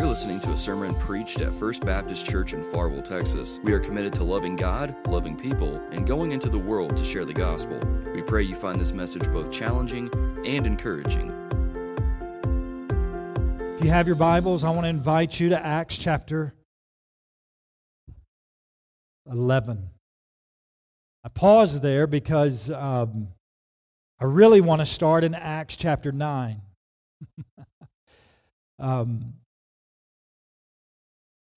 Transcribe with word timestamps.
You're 0.00 0.08
listening 0.08 0.40
to 0.40 0.52
a 0.52 0.56
sermon 0.56 0.94
preached 0.94 1.42
at 1.42 1.52
First 1.52 1.84
Baptist 1.84 2.24
Church 2.24 2.54
in 2.54 2.64
Farwell, 2.64 3.02
Texas. 3.02 3.60
We 3.62 3.74
are 3.74 3.78
committed 3.78 4.14
to 4.14 4.24
loving 4.24 4.56
God, 4.56 4.96
loving 5.06 5.36
people, 5.36 5.76
and 5.92 6.06
going 6.06 6.32
into 6.32 6.48
the 6.48 6.58
world 6.58 6.96
to 6.96 7.04
share 7.04 7.26
the 7.26 7.34
gospel. 7.34 7.78
We 8.14 8.22
pray 8.22 8.44
you 8.44 8.54
find 8.54 8.80
this 8.80 8.92
message 8.92 9.30
both 9.30 9.50
challenging 9.50 10.08
and 10.46 10.66
encouraging. 10.66 11.28
If 13.76 13.84
you 13.84 13.90
have 13.90 14.06
your 14.06 14.16
Bibles, 14.16 14.64
I 14.64 14.70
want 14.70 14.84
to 14.84 14.88
invite 14.88 15.38
you 15.38 15.50
to 15.50 15.62
Acts 15.62 15.98
chapter 15.98 16.54
11. 19.30 19.86
I 21.24 21.28
pause 21.28 21.78
there 21.78 22.06
because 22.06 22.70
um, 22.70 23.28
I 24.18 24.24
really 24.24 24.62
want 24.62 24.80
to 24.80 24.86
start 24.86 25.24
in 25.24 25.34
Acts 25.34 25.76
chapter 25.76 26.10
9. 26.10 26.62
um, 28.78 29.34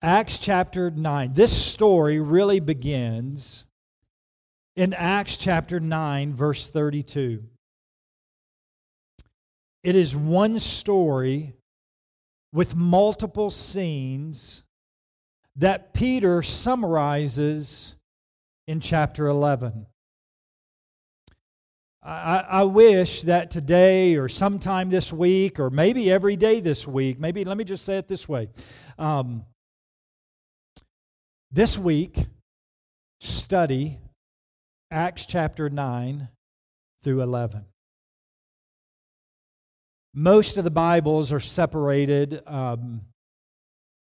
Acts 0.04 0.36
chapter 0.36 0.90
9. 0.90 1.32
This 1.32 1.50
story 1.50 2.20
really 2.20 2.60
begins 2.60 3.64
in 4.76 4.92
Acts 4.92 5.38
chapter 5.38 5.80
9, 5.80 6.34
verse 6.34 6.68
32. 6.68 7.42
It 9.82 9.94
is 9.94 10.14
one 10.14 10.60
story 10.60 11.54
with 12.52 12.76
multiple 12.76 13.48
scenes 13.48 14.62
that 15.56 15.94
Peter 15.94 16.42
summarizes 16.42 17.96
in 18.66 18.80
chapter 18.80 19.26
11. 19.28 19.86
I, 22.02 22.44
I, 22.46 22.62
wish 22.64 23.22
that 23.22 23.50
today 23.50 24.16
or 24.16 24.28
sometime 24.28 24.90
this 24.90 25.10
week 25.10 25.58
or 25.58 25.70
maybe 25.70 26.12
every 26.12 26.36
day 26.36 26.60
this 26.60 26.86
week, 26.86 27.18
maybe 27.18 27.46
let 27.46 27.56
me 27.56 27.64
just 27.64 27.86
say 27.86 27.96
it 27.96 28.06
this 28.06 28.28
way. 28.28 28.50
Um, 28.98 29.46
this 31.54 31.78
week, 31.78 32.26
study 33.20 34.00
Acts 34.90 35.24
chapter 35.24 35.70
9 35.70 36.26
through 37.04 37.22
11. 37.22 37.64
Most 40.14 40.56
of 40.56 40.64
the 40.64 40.70
Bibles 40.72 41.32
are 41.32 41.38
separated 41.38 42.42
um, 42.48 43.02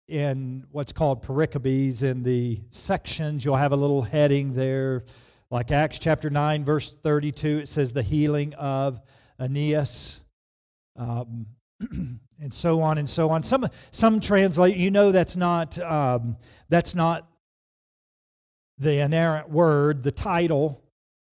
in 0.09 0.65
what's 0.73 0.91
called 0.93 1.23
pericopes 1.23 2.03
in 2.03 2.25
the 2.25 2.61
sections. 2.71 3.45
You'll 3.45 3.55
have 3.55 3.73
a 3.73 3.77
little 3.77 4.03
heading 4.03 4.53
there, 4.53 5.05
like 5.49 5.71
Acts 5.71 6.01
chapter 6.01 6.31
9, 6.31 6.65
verse 6.65 6.93
32. 6.93 7.59
It 7.59 7.69
says, 7.69 7.93
The 7.93 8.03
healing 8.03 8.53
of 8.55 9.01
Aeneas. 9.39 10.19
Um, 10.97 11.47
and 12.41 12.53
so 12.53 12.81
on 12.81 12.99
and 12.99 13.09
so 13.09 13.31
on. 13.31 13.43
Some 13.43 13.67
some 13.91 14.21
translate. 14.21 14.77
You 14.77 14.91
know 14.91 15.13
that's 15.13 15.37
not 15.37 15.79
um, 15.79 16.37
that's 16.69 16.95
not 16.95 17.29
the 18.79 19.01
inerrant 19.01 19.51
word. 19.51 20.03
The 20.03 20.13
title, 20.13 20.83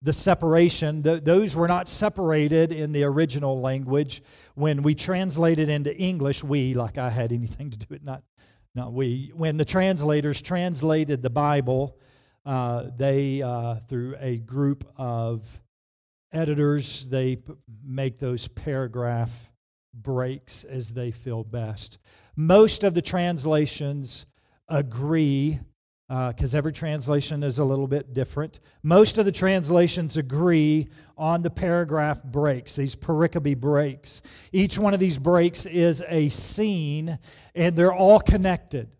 the 0.01 0.13
separation. 0.13 1.01
The, 1.01 1.19
those 1.19 1.55
were 1.55 1.67
not 1.67 1.87
separated 1.87 2.71
in 2.71 2.91
the 2.91 3.03
original 3.03 3.61
language. 3.61 4.23
When 4.55 4.81
we 4.83 4.95
translated 4.95 5.69
into 5.69 5.95
English, 5.95 6.43
we 6.43 6.73
like 6.73 6.97
I 6.97 7.09
had 7.09 7.31
anything 7.31 7.71
to 7.71 7.77
do 7.77 7.85
with 7.89 8.03
not 8.03 8.23
not 8.73 8.93
we. 8.93 9.31
When 9.35 9.57
the 9.57 9.65
translators 9.65 10.41
translated 10.41 11.21
the 11.21 11.29
Bible, 11.29 11.97
uh, 12.45 12.89
they 12.97 13.41
uh, 13.41 13.75
through 13.87 14.15
a 14.19 14.37
group 14.37 14.87
of 14.97 15.59
editors 16.31 17.07
they 17.07 17.37
make 17.83 18.19
those 18.19 18.47
paragraph 18.49 19.31
breaks 20.01 20.63
as 20.63 20.93
they 20.93 21.11
feel 21.11 21.43
best. 21.43 21.97
Most 22.35 22.83
of 22.83 22.93
the 22.93 23.01
translations 23.01 24.25
agree, 24.67 25.59
because 26.07 26.53
uh, 26.53 26.57
every 26.57 26.73
translation 26.73 27.43
is 27.43 27.59
a 27.59 27.63
little 27.63 27.87
bit 27.87 28.13
different. 28.13 28.59
Most 28.83 29.17
of 29.17 29.25
the 29.25 29.31
translations 29.31 30.17
agree 30.17 30.87
on 31.17 31.41
the 31.41 31.49
paragraph 31.49 32.23
breaks, 32.23 32.75
these 32.75 32.95
pericope 32.95 33.57
breaks. 33.59 34.21
Each 34.51 34.77
one 34.77 34.93
of 34.93 34.99
these 34.99 35.17
breaks 35.17 35.65
is 35.65 36.03
a 36.07 36.29
scene, 36.29 37.17
and 37.55 37.75
they're 37.75 37.93
all 37.93 38.19
connected. 38.19 38.94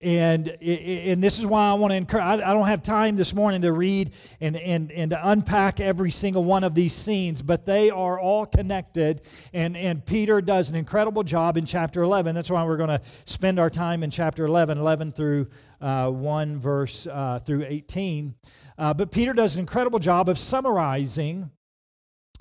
And, 0.00 0.46
and 0.62 1.22
this 1.22 1.40
is 1.40 1.46
why 1.46 1.70
I 1.70 1.74
want 1.74 1.90
to 1.90 1.96
encourage. 1.96 2.24
I 2.24 2.52
don't 2.52 2.68
have 2.68 2.84
time 2.84 3.16
this 3.16 3.34
morning 3.34 3.62
to 3.62 3.72
read 3.72 4.12
and, 4.40 4.56
and, 4.56 4.92
and 4.92 5.10
to 5.10 5.28
unpack 5.30 5.80
every 5.80 6.12
single 6.12 6.44
one 6.44 6.62
of 6.62 6.72
these 6.72 6.92
scenes, 6.92 7.42
but 7.42 7.66
they 7.66 7.90
are 7.90 8.20
all 8.20 8.46
connected. 8.46 9.22
And, 9.52 9.76
and 9.76 10.06
Peter 10.06 10.40
does 10.40 10.70
an 10.70 10.76
incredible 10.76 11.24
job 11.24 11.56
in 11.56 11.66
chapter 11.66 12.02
11. 12.02 12.32
That's 12.36 12.48
why 12.48 12.62
we're 12.64 12.76
going 12.76 12.90
to 12.90 13.00
spend 13.24 13.58
our 13.58 13.70
time 13.70 14.04
in 14.04 14.10
chapter 14.10 14.44
11, 14.44 14.78
11 14.78 15.10
through 15.10 15.48
uh, 15.80 16.10
1 16.10 16.60
verse 16.60 17.08
uh, 17.08 17.40
through 17.44 17.64
18. 17.66 18.36
Uh, 18.78 18.94
but 18.94 19.10
Peter 19.10 19.32
does 19.32 19.54
an 19.54 19.60
incredible 19.60 19.98
job 19.98 20.28
of 20.28 20.38
summarizing 20.38 21.50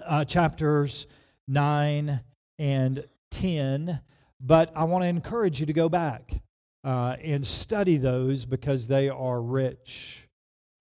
uh, 0.05 0.23
chapters 0.23 1.07
9 1.47 2.19
and 2.59 3.07
10. 3.31 3.99
But 4.39 4.71
I 4.75 4.83
want 4.83 5.01
to 5.01 5.07
encourage 5.07 5.59
you 5.59 5.65
to 5.65 5.73
go 5.73 5.89
back 5.89 6.39
uh, 6.87 7.17
and 7.21 7.45
study 7.45 7.97
those 7.97 8.45
because 8.45 8.87
they 8.87 9.09
are 9.09 9.41
rich 9.41 10.25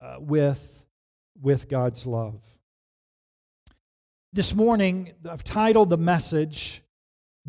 uh, 0.01 0.15
with, 0.19 0.87
with 1.41 1.67
God's 1.67 2.05
love. 2.05 2.39
This 4.31 4.55
morning, 4.55 5.11
I've 5.29 5.43
titled 5.43 5.89
the 5.89 5.97
message, 5.97 6.81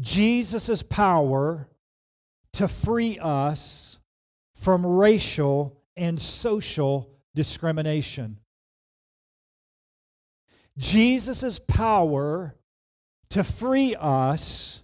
Jesus' 0.01 0.83
Power 0.83 1.69
to 2.55 2.67
Free 2.67 3.21
Us 3.21 4.01
from 4.57 4.85
Racial 4.85 5.81
and 5.97 6.21
Social 6.21 7.09
Discrimination. 7.37 8.41
Jesus' 10.77 11.61
power 11.61 12.57
to 13.31 13.45
free 13.45 13.95
us 13.95 14.83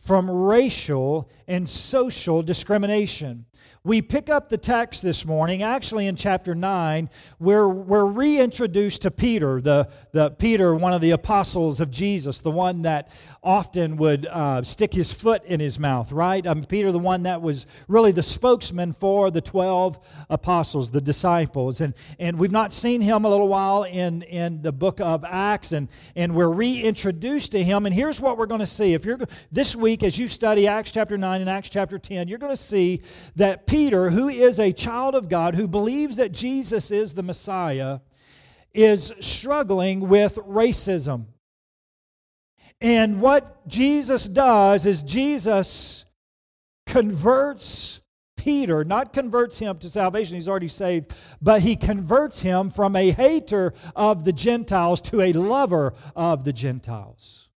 from 0.00 0.30
racial 0.30 1.28
and 1.46 1.68
social 1.68 2.42
discrimination. 2.42 3.44
We 3.82 4.02
pick 4.02 4.28
up 4.28 4.50
the 4.50 4.58
text 4.58 5.02
this 5.02 5.24
morning, 5.24 5.62
actually 5.62 6.06
in 6.06 6.14
chapter 6.14 6.54
9, 6.54 7.08
where 7.38 7.66
we're 7.66 8.04
reintroduced 8.04 9.02
to 9.02 9.10
Peter, 9.10 9.60
the, 9.62 9.88
the 10.12 10.30
Peter, 10.32 10.74
one 10.74 10.92
of 10.92 11.00
the 11.00 11.12
apostles 11.12 11.80
of 11.80 11.90
Jesus, 11.90 12.42
the 12.42 12.50
one 12.50 12.82
that 12.82 13.10
often 13.42 13.96
would 13.96 14.26
uh, 14.26 14.62
stick 14.62 14.92
his 14.92 15.12
foot 15.12 15.42
in 15.46 15.60
his 15.60 15.78
mouth, 15.78 16.12
right? 16.12 16.46
Um, 16.46 16.62
Peter, 16.62 16.92
the 16.92 16.98
one 16.98 17.22
that 17.22 17.40
was 17.40 17.66
really 17.88 18.12
the 18.12 18.22
spokesman 18.22 18.92
for 18.92 19.30
the 19.30 19.40
12 19.40 19.98
apostles, 20.28 20.90
the 20.90 21.00
disciples. 21.00 21.80
And, 21.80 21.94
and 22.18 22.38
we've 22.38 22.52
not 22.52 22.74
seen 22.74 23.00
him 23.00 23.24
a 23.24 23.30
little 23.30 23.48
while 23.48 23.84
in, 23.84 24.20
in 24.22 24.60
the 24.60 24.72
book 24.72 25.00
of 25.00 25.24
Acts, 25.24 25.72
and, 25.72 25.88
and 26.16 26.34
we're 26.34 26.48
reintroduced 26.48 27.52
to 27.52 27.64
him. 27.64 27.86
And 27.86 27.94
here's 27.94 28.20
what 28.20 28.36
we're 28.36 28.44
going 28.44 28.60
to 28.60 28.66
see. 28.66 28.92
If 28.92 29.06
you're 29.06 29.18
this 29.50 29.74
week, 29.74 30.02
as 30.02 30.18
you 30.18 30.28
study 30.28 30.66
Acts 30.66 30.92
chapter 30.92 31.16
9 31.16 31.40
and 31.40 31.48
Acts 31.48 31.70
chapter 31.70 31.98
10, 31.98 32.28
you're 32.28 32.38
going 32.38 32.52
to 32.52 32.62
see 32.62 33.00
that 33.36 33.49
Peter, 33.66 34.10
who 34.10 34.28
is 34.28 34.58
a 34.58 34.72
child 34.72 35.14
of 35.14 35.28
God, 35.28 35.54
who 35.54 35.68
believes 35.68 36.16
that 36.16 36.32
Jesus 36.32 36.90
is 36.90 37.14
the 37.14 37.22
Messiah, 37.22 38.00
is 38.74 39.12
struggling 39.20 40.08
with 40.08 40.36
racism. 40.36 41.26
And 42.80 43.20
what 43.20 43.66
Jesus 43.68 44.26
does 44.26 44.86
is 44.86 45.02
Jesus 45.02 46.04
converts 46.86 48.00
Peter, 48.36 48.84
not 48.84 49.12
converts 49.12 49.58
him 49.58 49.76
to 49.78 49.90
salvation, 49.90 50.34
he's 50.34 50.48
already 50.48 50.66
saved, 50.66 51.12
but 51.42 51.60
he 51.60 51.76
converts 51.76 52.40
him 52.40 52.70
from 52.70 52.96
a 52.96 53.10
hater 53.10 53.74
of 53.94 54.24
the 54.24 54.32
Gentiles 54.32 55.02
to 55.02 55.20
a 55.20 55.34
lover 55.34 55.92
of 56.16 56.44
the 56.44 56.52
Gentiles. 56.52 57.50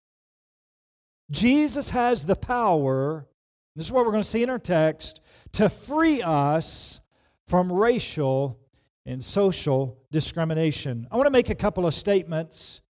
Jesus 1.29 1.91
has 1.91 2.25
the 2.25 2.35
power, 2.35 3.28
this 3.76 3.85
is 3.85 3.91
what 3.91 4.06
we're 4.06 4.12
going 4.12 4.23
to 4.23 4.29
see 4.29 4.44
in 4.44 4.50
our 4.50 4.59
text, 4.59 5.22
to 5.53 5.70
free 5.70 6.22
us 6.22 7.00
from 7.47 7.72
racial 7.72 8.59
and 9.06 9.23
social 9.23 9.97
discrimination. 10.12 11.08
I 11.12 11.16
want 11.16 11.28
to 11.28 11.32
make 11.32 11.50
a 11.50 11.56
couple 11.56 11.85
of 11.85 11.94
statements, 11.94 12.82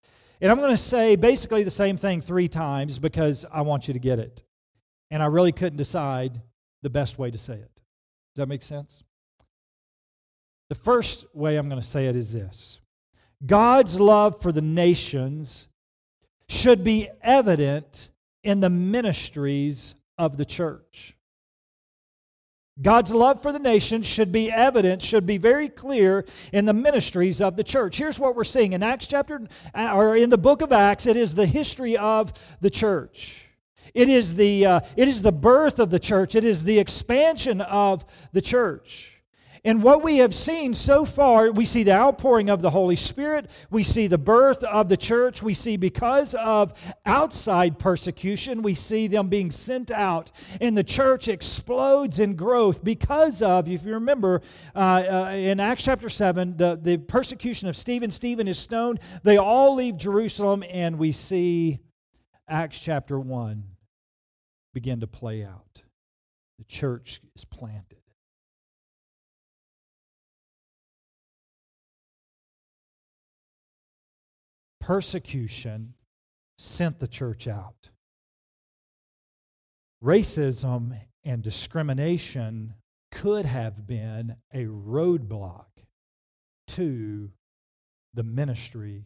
and 0.41 0.51
I'm 0.51 0.57
going 0.57 0.71
to 0.71 0.77
say 0.77 1.15
basically 1.15 1.63
the 1.63 1.71
same 1.71 1.97
thing 1.97 2.21
three 2.21 2.47
times 2.47 2.99
because 2.99 3.45
I 3.51 3.61
want 3.61 3.87
you 3.87 3.93
to 3.93 3.99
get 3.99 4.19
it. 4.19 4.43
And 5.11 5.21
I 5.21 5.27
really 5.27 5.51
couldn't 5.51 5.77
decide 5.77 6.41
the 6.81 6.89
best 6.89 7.19
way 7.19 7.31
to 7.31 7.37
say 7.37 7.55
it. 7.55 7.75
Does 8.33 8.37
that 8.37 8.47
make 8.47 8.63
sense? 8.63 9.03
The 10.69 10.75
first 10.75 11.25
way 11.35 11.57
I'm 11.57 11.67
going 11.67 11.81
to 11.81 11.87
say 11.87 12.07
it 12.07 12.15
is 12.15 12.31
this 12.31 12.79
God's 13.45 13.99
love 13.99 14.41
for 14.41 14.51
the 14.51 14.61
nations 14.61 15.67
should 16.47 16.83
be 16.83 17.09
evident 17.21 18.11
in 18.43 18.59
the 18.59 18.69
ministries 18.69 19.95
of 20.21 20.37
the 20.37 20.45
church. 20.45 21.17
God's 22.79 23.11
love 23.11 23.41
for 23.41 23.51
the 23.51 23.59
nation 23.59 24.03
should 24.03 24.31
be 24.31 24.51
evident, 24.51 25.01
should 25.01 25.25
be 25.25 25.39
very 25.39 25.67
clear 25.67 26.25
in 26.53 26.65
the 26.65 26.73
ministries 26.73 27.41
of 27.41 27.55
the 27.55 27.63
church. 27.63 27.97
Here's 27.97 28.19
what 28.19 28.35
we're 28.35 28.43
seeing 28.43 28.73
in 28.73 28.83
Acts 28.83 29.07
chapter, 29.07 29.41
or 29.75 30.15
in 30.15 30.29
the 30.29 30.37
book 30.37 30.61
of 30.61 30.71
Acts, 30.71 31.07
it 31.07 31.17
is 31.17 31.33
the 31.33 31.47
history 31.47 31.97
of 31.97 32.33
the 32.61 32.69
church. 32.69 33.47
It 33.95 34.09
is, 34.09 34.35
the, 34.35 34.65
uh, 34.67 34.79
it 34.95 35.07
is 35.07 35.23
the 35.23 35.31
birth 35.31 35.79
of 35.79 35.89
the 35.89 35.99
church. 35.99 36.35
It 36.35 36.43
is 36.43 36.63
the 36.63 36.77
expansion 36.77 37.59
of 37.59 38.05
the 38.31 38.41
church. 38.41 39.10
And 39.63 39.83
what 39.83 40.01
we 40.01 40.17
have 40.17 40.33
seen 40.33 40.73
so 40.73 41.05
far, 41.05 41.51
we 41.51 41.65
see 41.65 41.83
the 41.83 41.93
outpouring 41.93 42.49
of 42.49 42.63
the 42.63 42.71
Holy 42.71 42.95
Spirit. 42.95 43.47
We 43.69 43.83
see 43.83 44.07
the 44.07 44.17
birth 44.17 44.63
of 44.63 44.89
the 44.89 44.97
church. 44.97 45.43
We 45.43 45.53
see 45.53 45.77
because 45.77 46.33
of 46.33 46.73
outside 47.05 47.77
persecution, 47.77 48.63
we 48.63 48.73
see 48.73 49.05
them 49.05 49.29
being 49.29 49.51
sent 49.51 49.91
out. 49.91 50.31
And 50.59 50.75
the 50.75 50.83
church 50.83 51.27
explodes 51.27 52.17
in 52.17 52.35
growth 52.35 52.83
because 52.83 53.43
of, 53.43 53.69
if 53.69 53.85
you 53.85 53.93
remember, 53.93 54.41
uh, 54.75 54.79
uh, 54.79 55.31
in 55.35 55.59
Acts 55.59 55.83
chapter 55.83 56.09
7, 56.09 56.57
the, 56.57 56.79
the 56.81 56.97
persecution 56.97 57.69
of 57.69 57.77
Stephen. 57.77 58.09
Stephen 58.09 58.47
is 58.47 58.57
stoned. 58.57 58.99
They 59.21 59.37
all 59.37 59.75
leave 59.75 59.95
Jerusalem, 59.95 60.63
and 60.71 60.97
we 60.97 61.11
see 61.11 61.79
Acts 62.47 62.79
chapter 62.79 63.19
1 63.19 63.63
begin 64.73 65.01
to 65.01 65.07
play 65.07 65.43
out. 65.43 65.83
The 66.57 66.65
church 66.65 67.21
is 67.35 67.45
planted. 67.45 68.00
Persecution 74.91 75.93
sent 76.57 76.99
the 76.99 77.07
church 77.07 77.47
out. 77.47 77.91
Racism 80.03 80.99
and 81.23 81.41
discrimination 81.41 82.73
could 83.09 83.45
have 83.45 83.87
been 83.87 84.35
a 84.53 84.65
roadblock 84.65 85.67
to 86.67 87.29
the 88.15 88.23
ministry, 88.23 89.05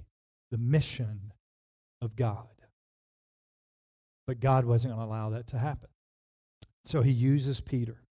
the 0.49 0.57
mission 0.57 1.31
of 2.01 2.15
God. 2.15 2.47
But 4.25 4.39
God 4.39 4.65
wasn't 4.65 4.95
going 4.95 5.07
to 5.07 5.13
allow 5.13 5.29
that 5.29 5.45
to 5.49 5.59
happen. 5.59 5.89
So 6.85 7.03
he 7.03 7.11
uses 7.11 7.61
Peter. 7.61 8.04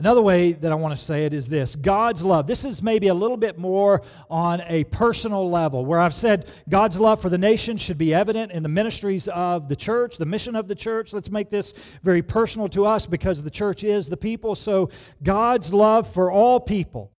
Another 0.00 0.22
way 0.22 0.50
that 0.50 0.72
I 0.72 0.74
want 0.74 0.96
to 0.96 1.00
say 1.00 1.24
it 1.24 1.32
is 1.32 1.48
this 1.48 1.76
God's 1.76 2.24
love. 2.24 2.48
This 2.48 2.64
is 2.64 2.82
maybe 2.82 3.08
a 3.08 3.14
little 3.14 3.36
bit 3.36 3.58
more 3.58 4.02
on 4.28 4.60
a 4.66 4.82
personal 4.84 5.48
level, 5.48 5.84
where 5.84 6.00
I've 6.00 6.14
said 6.14 6.50
God's 6.68 6.98
love 6.98 7.22
for 7.22 7.28
the 7.28 7.38
nation 7.38 7.76
should 7.76 7.96
be 7.96 8.12
evident 8.12 8.50
in 8.50 8.64
the 8.64 8.68
ministries 8.68 9.28
of 9.28 9.68
the 9.68 9.76
church, 9.76 10.16
the 10.16 10.26
mission 10.26 10.56
of 10.56 10.66
the 10.66 10.74
church. 10.74 11.12
Let's 11.12 11.30
make 11.30 11.48
this 11.48 11.74
very 12.02 12.22
personal 12.22 12.66
to 12.68 12.86
us 12.86 13.06
because 13.06 13.40
the 13.40 13.50
church 13.50 13.84
is 13.84 14.08
the 14.08 14.16
people. 14.16 14.56
So, 14.56 14.90
God's 15.22 15.72
love 15.72 16.12
for 16.12 16.28
all 16.28 16.58
people, 16.58 17.12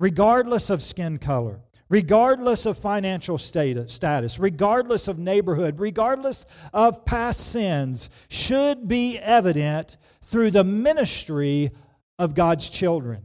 regardless 0.00 0.70
of 0.70 0.82
skin 0.82 1.18
color, 1.18 1.60
regardless 1.88 2.66
of 2.66 2.78
financial 2.78 3.38
status, 3.38 4.40
regardless 4.40 5.06
of 5.06 5.20
neighborhood, 5.20 5.78
regardless 5.78 6.46
of 6.72 7.04
past 7.04 7.52
sins, 7.52 8.10
should 8.28 8.88
be 8.88 9.20
evident 9.20 9.98
through 10.22 10.50
the 10.50 10.64
ministry 10.64 11.70
of 12.22 12.36
God's 12.36 12.70
children. 12.70 13.24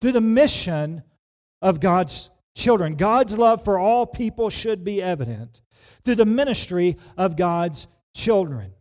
Through 0.00 0.12
the 0.12 0.22
mission 0.22 1.02
of 1.60 1.80
God's 1.80 2.30
children. 2.54 2.96
God's 2.96 3.36
love 3.36 3.62
for 3.62 3.78
all 3.78 4.06
people 4.06 4.48
should 4.48 4.84
be 4.84 5.02
evident 5.02 5.60
through 6.02 6.14
the 6.14 6.24
ministry 6.24 6.96
of 7.18 7.36
God's 7.36 7.88
children. 8.14 8.72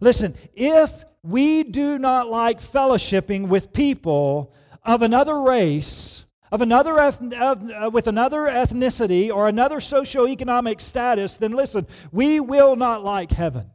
Listen, 0.00 0.36
if 0.54 1.04
we 1.24 1.64
do 1.64 1.98
not 1.98 2.28
like 2.28 2.60
fellowshipping 2.60 3.48
with 3.48 3.72
people 3.72 4.54
of 4.84 5.02
another 5.02 5.40
race, 5.40 6.24
of 6.52 6.62
another 6.62 7.00
of, 7.00 7.20
uh, 7.32 7.90
with 7.92 8.06
another 8.06 8.42
ethnicity 8.42 9.34
or 9.34 9.48
another 9.48 9.78
socioeconomic 9.78 10.80
status, 10.80 11.36
then 11.36 11.52
listen, 11.52 11.84
we 12.12 12.38
will 12.38 12.76
not 12.76 13.02
like 13.02 13.32
heaven. 13.32 13.72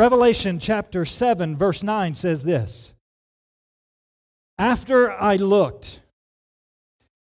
Revelation 0.00 0.58
chapter 0.58 1.04
7, 1.04 1.58
verse 1.58 1.82
9 1.82 2.14
says 2.14 2.42
this 2.42 2.94
After 4.56 5.12
I 5.12 5.36
looked, 5.36 6.00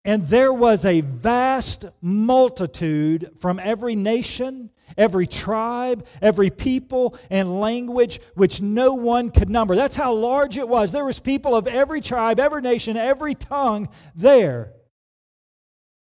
and 0.03 0.27
there 0.27 0.51
was 0.51 0.83
a 0.83 0.99
vast 0.99 1.85
multitude 2.01 3.31
from 3.39 3.61
every 3.63 3.95
nation, 3.95 4.71
every 4.97 5.25
tribe, 5.25 6.05
every 6.21 6.49
people 6.49 7.17
and 7.29 7.61
language 7.61 8.19
which 8.33 8.61
no 8.61 8.93
one 8.93 9.31
could 9.31 9.49
number. 9.49 9.77
That's 9.77 9.95
how 9.95 10.13
large 10.13 10.57
it 10.57 10.67
was. 10.67 10.91
There 10.91 11.05
was 11.05 11.17
people 11.17 11.55
of 11.55 11.67
every 11.67 12.01
tribe, 12.01 12.41
every 12.41 12.61
nation, 12.61 12.97
every 12.97 13.35
tongue 13.35 13.87
there. 14.15 14.73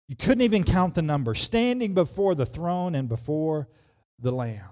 You 0.07 0.16
couldn't 0.16 0.42
even 0.42 0.63
count 0.63 0.94
the 0.94 1.01
number, 1.01 1.33
standing 1.33 1.95
before 1.95 2.36
the 2.36 2.45
throne 2.45 2.94
and 2.94 3.10
before 3.10 3.68
the 4.19 4.31
Lamb. 4.31 4.69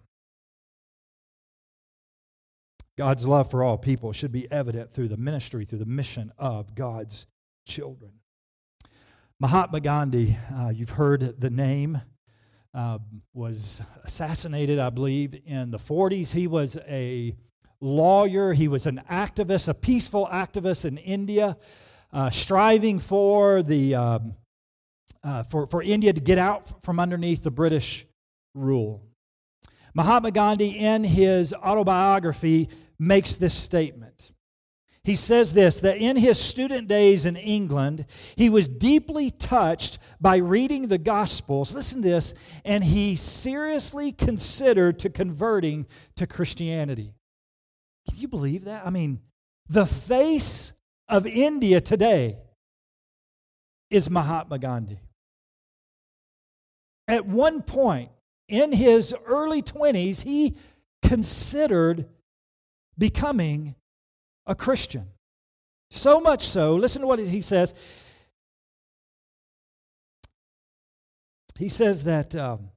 God's 2.97 3.27
love 3.27 3.51
for 3.51 3.63
all 3.63 3.77
people 3.77 4.11
should 4.11 4.31
be 4.31 4.51
evident 4.51 4.91
through 4.91 5.09
the 5.09 5.17
ministry, 5.17 5.65
through 5.65 5.79
the 5.79 5.85
mission 5.85 6.31
of 6.39 6.73
God's 6.73 7.27
children. 7.67 8.11
Mahatma 9.39 9.81
Gandhi, 9.81 10.35
uh, 10.55 10.69
you've 10.69 10.89
heard 10.89 11.39
the 11.39 11.51
name, 11.51 12.01
uh, 12.73 12.97
was 13.35 13.83
assassinated, 14.03 14.79
I 14.79 14.89
believe, 14.89 15.39
in 15.45 15.69
the 15.69 15.77
40s. 15.77 16.31
He 16.31 16.47
was 16.47 16.75
a 16.87 17.35
lawyer, 17.79 18.53
he 18.53 18.67
was 18.67 18.87
an 18.87 19.03
activist, 19.11 19.69
a 19.69 19.75
peaceful 19.75 20.27
activist 20.31 20.83
in 20.83 20.97
India, 20.97 21.55
uh, 22.11 22.31
striving 22.31 22.97
for, 22.97 23.61
the, 23.61 23.93
um, 23.93 24.33
uh, 25.23 25.43
for, 25.43 25.67
for 25.67 25.83
India 25.83 26.13
to 26.13 26.21
get 26.21 26.39
out 26.39 26.83
from 26.83 26.99
underneath 26.99 27.43
the 27.43 27.51
British 27.51 28.07
rule. 28.55 29.03
Mahatma 29.93 30.31
Gandhi, 30.31 30.69
in 30.79 31.03
his 31.03 31.53
autobiography, 31.53 32.69
makes 32.99 33.35
this 33.35 33.53
statement. 33.53 34.31
He 35.03 35.15
says 35.15 35.53
this 35.53 35.79
that 35.79 35.97
in 35.97 36.17
his 36.17 36.37
student 36.37 36.89
days 36.89 37.25
in 37.25 37.37
England, 37.37 38.05
he 38.35 38.49
was 38.49 38.67
deeply 38.67 39.31
touched 39.31 39.99
by 40.19 40.35
reading 40.35 40.89
the 40.89 40.97
Gospels. 40.97 41.73
Listen 41.73 42.01
to 42.01 42.09
this, 42.09 42.33
and 42.65 42.83
he 42.83 43.15
seriously 43.15 44.11
considered 44.11 44.99
to 44.99 45.09
converting 45.09 45.87
to 46.17 46.27
Christianity. 46.27 47.13
Can 48.09 48.19
you 48.19 48.27
believe 48.27 48.65
that? 48.65 48.85
I 48.85 48.89
mean, 48.89 49.21
the 49.69 49.85
face 49.85 50.73
of 51.07 51.25
India 51.25 51.79
today 51.79 52.37
is 53.89 54.09
Mahatma 54.09 54.59
Gandhi. 54.59 54.99
At 57.07 57.25
one 57.25 57.61
point 57.61 58.11
in 58.49 58.73
his 58.73 59.13
early 59.25 59.61
20s, 59.61 60.23
he 60.23 60.57
considered 61.01 62.09
becoming 62.97 63.75
a 64.45 64.55
Christian. 64.55 65.07
So 65.89 66.19
much 66.19 66.45
so, 66.47 66.75
listen 66.75 67.01
to 67.01 67.07
what 67.07 67.19
he 67.19 67.41
says. 67.41 67.73
He 71.57 71.69
says 71.69 72.03
that 72.03 72.35
um, 72.35 72.69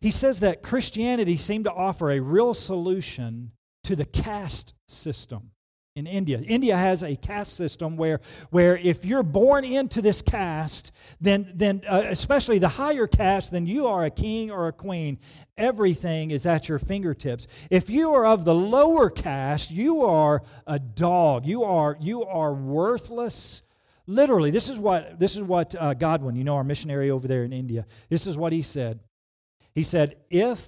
he 0.00 0.10
says 0.10 0.40
that 0.40 0.62
Christianity 0.62 1.36
seemed 1.36 1.64
to 1.64 1.72
offer 1.72 2.10
a 2.10 2.20
real 2.20 2.54
solution 2.54 3.52
to 3.84 3.96
the 3.96 4.04
caste 4.04 4.74
system 4.88 5.52
in 5.96 6.06
India. 6.06 6.40
India 6.46 6.76
has 6.76 7.02
a 7.02 7.16
caste 7.16 7.56
system 7.56 7.96
where, 7.96 8.20
where 8.50 8.76
if 8.76 9.04
you're 9.04 9.24
born 9.24 9.64
into 9.64 10.00
this 10.00 10.22
caste, 10.22 10.92
then, 11.20 11.52
then 11.54 11.82
uh, 11.88 12.04
especially 12.06 12.58
the 12.58 12.68
higher 12.68 13.08
caste, 13.08 13.50
then 13.50 13.66
you 13.66 13.86
are 13.86 14.04
a 14.04 14.10
king 14.10 14.50
or 14.50 14.68
a 14.68 14.72
queen. 14.72 15.18
Everything 15.58 16.30
is 16.30 16.46
at 16.46 16.68
your 16.68 16.78
fingertips. 16.78 17.48
If 17.70 17.90
you 17.90 18.12
are 18.14 18.24
of 18.24 18.44
the 18.44 18.54
lower 18.54 19.10
caste, 19.10 19.72
you 19.72 20.02
are 20.02 20.42
a 20.66 20.78
dog. 20.78 21.44
You 21.44 21.64
are, 21.64 21.96
you 22.00 22.24
are 22.24 22.54
worthless. 22.54 23.62
Literally, 24.06 24.52
this 24.52 24.70
is 24.70 24.78
what, 24.78 25.18
this 25.18 25.34
is 25.34 25.42
what 25.42 25.74
uh, 25.74 25.94
Godwin, 25.94 26.36
you 26.36 26.44
know, 26.44 26.54
our 26.54 26.64
missionary 26.64 27.10
over 27.10 27.26
there 27.26 27.42
in 27.42 27.52
India, 27.52 27.84
this 28.08 28.26
is 28.28 28.36
what 28.36 28.52
he 28.52 28.62
said. 28.62 29.00
He 29.74 29.82
said, 29.82 30.16
If 30.30 30.64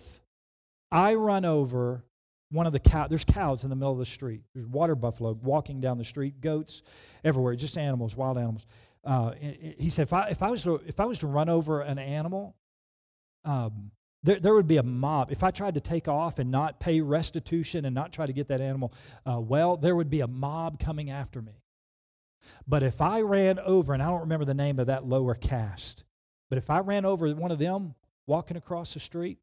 I 0.90 1.14
run 1.14 1.44
over 1.44 2.04
one 2.52 2.66
of 2.66 2.72
the 2.72 2.78
cow 2.78 3.08
there's 3.08 3.24
cows 3.24 3.64
in 3.64 3.70
the 3.70 3.76
middle 3.76 3.92
of 3.92 3.98
the 3.98 4.06
street. 4.06 4.42
There's 4.54 4.66
water 4.66 4.94
buffalo 4.94 5.32
walking 5.42 5.80
down 5.80 5.98
the 5.98 6.04
street 6.04 6.40
goats 6.40 6.82
everywhere 7.24 7.54
just 7.56 7.78
animals 7.78 8.16
wild 8.16 8.38
animals. 8.38 8.66
Uh, 9.04 9.32
he 9.78 9.90
said 9.90 10.02
if 10.02 10.12
I, 10.12 10.28
if 10.28 10.42
I 10.42 10.50
was 10.50 10.62
to 10.64 10.80
if 10.86 11.00
I 11.00 11.06
was 11.06 11.18
to 11.20 11.26
run 11.26 11.48
over 11.48 11.80
an 11.80 11.98
animal 11.98 12.54
um, 13.44 13.90
there, 14.22 14.38
there 14.38 14.54
would 14.54 14.68
be 14.68 14.76
a 14.76 14.82
mob. 14.84 15.32
If 15.32 15.42
I 15.42 15.50
tried 15.50 15.74
to 15.74 15.80
take 15.80 16.06
off 16.06 16.38
and 16.38 16.52
not 16.52 16.78
pay 16.78 17.00
restitution 17.00 17.84
and 17.84 17.94
not 17.94 18.12
try 18.12 18.26
to 18.26 18.32
get 18.32 18.48
that 18.48 18.60
animal 18.60 18.92
uh, 19.26 19.40
well 19.40 19.76
there 19.76 19.96
would 19.96 20.10
be 20.10 20.20
a 20.20 20.28
mob 20.28 20.78
coming 20.78 21.10
after 21.10 21.40
me. 21.40 21.52
But 22.68 22.82
if 22.82 23.00
I 23.00 23.22
ran 23.22 23.58
over 23.58 23.94
and 23.94 24.02
I 24.02 24.06
don't 24.06 24.20
remember 24.20 24.44
the 24.44 24.54
name 24.54 24.78
of 24.78 24.86
that 24.88 25.06
lower 25.06 25.34
caste 25.34 26.04
but 26.48 26.58
if 26.58 26.68
I 26.68 26.80
ran 26.80 27.06
over 27.06 27.34
one 27.34 27.50
of 27.50 27.58
them 27.58 27.94
walking 28.26 28.56
across 28.56 28.94
the 28.94 29.00
street 29.00 29.38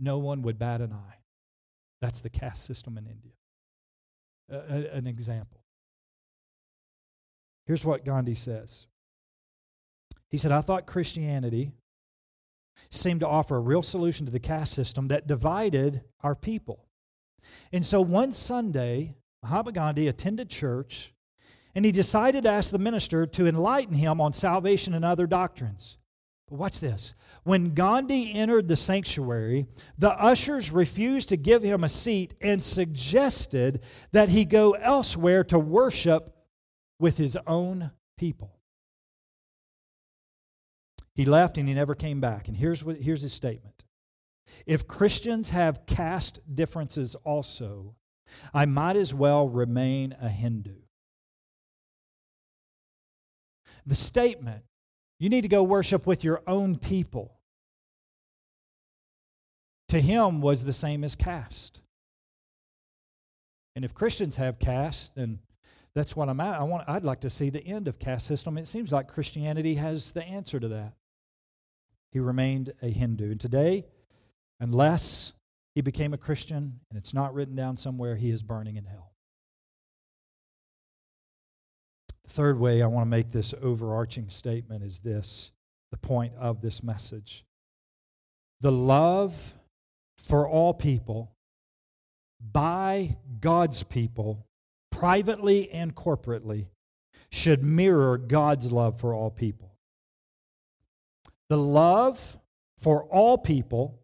no 0.00 0.18
one 0.18 0.42
would 0.42 0.58
bat 0.58 0.80
an 0.80 0.92
eye 0.92 1.17
that's 2.00 2.20
the 2.20 2.30
caste 2.30 2.64
system 2.64 2.96
in 2.96 3.06
India. 3.06 3.32
Uh, 4.50 4.96
an 4.96 5.06
example. 5.06 5.60
Here's 7.66 7.84
what 7.84 8.04
Gandhi 8.04 8.34
says 8.34 8.86
He 10.30 10.38
said, 10.38 10.52
I 10.52 10.62
thought 10.62 10.86
Christianity 10.86 11.72
seemed 12.90 13.20
to 13.20 13.28
offer 13.28 13.56
a 13.56 13.60
real 13.60 13.82
solution 13.82 14.24
to 14.26 14.32
the 14.32 14.40
caste 14.40 14.72
system 14.72 15.08
that 15.08 15.26
divided 15.26 16.02
our 16.22 16.34
people. 16.34 16.86
And 17.72 17.84
so 17.84 18.00
one 18.00 18.32
Sunday, 18.32 19.16
Mahatma 19.42 19.72
Gandhi 19.72 20.08
attended 20.08 20.48
church 20.48 21.12
and 21.74 21.84
he 21.84 21.92
decided 21.92 22.44
to 22.44 22.50
ask 22.50 22.70
the 22.70 22.78
minister 22.78 23.26
to 23.26 23.46
enlighten 23.46 23.94
him 23.94 24.20
on 24.20 24.32
salvation 24.32 24.94
and 24.94 25.04
other 25.04 25.26
doctrines. 25.26 25.97
But 26.48 26.58
watch 26.58 26.80
this. 26.80 27.14
When 27.44 27.74
Gandhi 27.74 28.32
entered 28.32 28.68
the 28.68 28.76
sanctuary, 28.76 29.66
the 29.98 30.10
ushers 30.10 30.70
refused 30.70 31.28
to 31.28 31.36
give 31.36 31.62
him 31.62 31.84
a 31.84 31.88
seat 31.88 32.34
and 32.40 32.62
suggested 32.62 33.82
that 34.12 34.30
he 34.30 34.44
go 34.44 34.72
elsewhere 34.72 35.44
to 35.44 35.58
worship 35.58 36.34
with 36.98 37.16
his 37.16 37.36
own 37.46 37.90
people. 38.16 38.58
He 41.14 41.24
left 41.24 41.58
and 41.58 41.68
he 41.68 41.74
never 41.74 41.94
came 41.94 42.20
back. 42.20 42.48
And 42.48 42.56
here's, 42.56 42.84
what, 42.84 42.96
here's 42.96 43.22
his 43.22 43.32
statement 43.32 43.84
If 44.66 44.86
Christians 44.86 45.50
have 45.50 45.84
caste 45.84 46.40
differences 46.54 47.14
also, 47.24 47.94
I 48.54 48.64
might 48.64 48.96
as 48.96 49.12
well 49.12 49.48
remain 49.48 50.16
a 50.20 50.28
Hindu. 50.28 50.76
The 53.84 53.94
statement 53.94 54.64
you 55.18 55.28
need 55.28 55.42
to 55.42 55.48
go 55.48 55.62
worship 55.62 56.06
with 56.06 56.24
your 56.24 56.42
own 56.46 56.76
people. 56.76 57.34
To 59.88 60.00
him 60.00 60.40
was 60.40 60.64
the 60.64 60.72
same 60.72 61.02
as 61.02 61.16
caste. 61.16 61.80
And 63.74 63.84
if 63.84 63.94
Christians 63.94 64.36
have 64.36 64.58
caste, 64.58 65.14
then 65.14 65.38
that's 65.94 66.14
what 66.14 66.28
I'm 66.28 66.40
at. 66.40 66.60
I 66.60 66.62
want, 66.64 66.88
I'd 66.88 67.04
like 67.04 67.20
to 67.20 67.30
see 67.30 67.50
the 67.50 67.64
end 67.64 67.88
of 67.88 67.98
caste 67.98 68.26
system. 68.26 68.58
It 68.58 68.68
seems 68.68 68.92
like 68.92 69.08
Christianity 69.08 69.74
has 69.76 70.12
the 70.12 70.24
answer 70.24 70.60
to 70.60 70.68
that. 70.68 70.94
He 72.12 72.20
remained 72.20 72.72
a 72.82 72.88
Hindu. 72.88 73.30
And 73.30 73.40
today, 73.40 73.86
unless 74.60 75.32
he 75.74 75.80
became 75.80 76.14
a 76.14 76.18
Christian 76.18 76.80
and 76.90 76.98
it's 76.98 77.14
not 77.14 77.34
written 77.34 77.54
down 77.56 77.76
somewhere, 77.76 78.16
he 78.16 78.30
is 78.30 78.42
burning 78.42 78.76
in 78.76 78.84
hell. 78.84 79.12
Third 82.28 82.58
way 82.58 82.82
I 82.82 82.86
want 82.86 83.06
to 83.06 83.10
make 83.10 83.30
this 83.30 83.54
overarching 83.62 84.28
statement 84.28 84.84
is 84.84 85.00
this 85.00 85.50
the 85.90 85.96
point 85.96 86.32
of 86.38 86.60
this 86.60 86.82
message. 86.82 87.44
The 88.60 88.72
love 88.72 89.54
for 90.18 90.48
all 90.48 90.74
people 90.74 91.32
by 92.40 93.16
God's 93.40 93.82
people, 93.82 94.46
privately 94.90 95.70
and 95.70 95.94
corporately, 95.94 96.66
should 97.30 97.62
mirror 97.62 98.18
God's 98.18 98.70
love 98.70 99.00
for 99.00 99.14
all 99.14 99.30
people. 99.30 99.74
The 101.48 101.58
love 101.58 102.38
for 102.78 103.04
all 103.04 103.38
people 103.38 104.00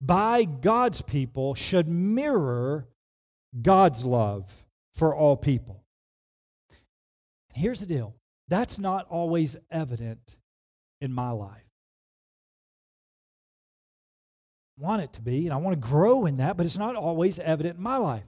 by 0.00 0.44
God's 0.44 1.02
people 1.02 1.54
should 1.54 1.88
mirror 1.88 2.86
God's 3.62 4.04
love 4.04 4.64
for 4.94 5.14
all 5.14 5.36
people. 5.36 5.85
Here's 7.56 7.80
the 7.80 7.86
deal 7.86 8.14
that's 8.48 8.78
not 8.78 9.06
always 9.08 9.56
evident 9.70 10.36
in 11.00 11.10
my 11.10 11.30
life. 11.30 11.64
I 14.78 14.84
want 14.84 15.02
it 15.02 15.14
to 15.14 15.22
be, 15.22 15.46
and 15.46 15.54
I 15.54 15.56
want 15.56 15.72
to 15.74 15.88
grow 15.88 16.26
in 16.26 16.36
that, 16.36 16.58
but 16.58 16.66
it's 16.66 16.76
not 16.76 16.96
always 16.96 17.38
evident 17.38 17.78
in 17.78 17.82
my 17.82 17.96
life. 17.96 18.26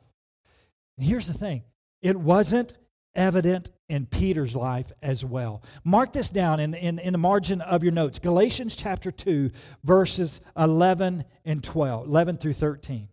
And 0.96 1.06
here's 1.06 1.26
the 1.26 1.34
thing 1.34 1.62
it 2.00 2.16
wasn't 2.16 2.78
evident 3.14 3.70
in 3.90 4.06
Peter's 4.06 4.56
life 4.56 4.90
as 5.02 5.26
well. 5.26 5.62
Mark 5.84 6.14
this 6.14 6.30
down 6.30 6.58
in, 6.58 6.72
in, 6.72 6.98
in 6.98 7.12
the 7.12 7.18
margin 7.18 7.60
of 7.60 7.82
your 7.82 7.92
notes 7.92 8.18
Galatians 8.18 8.76
chapter 8.76 9.10
2, 9.10 9.50
verses 9.84 10.40
11 10.56 11.24
and 11.44 11.62
12, 11.62 12.06
11 12.06 12.38
through 12.38 12.54
13. 12.54 13.08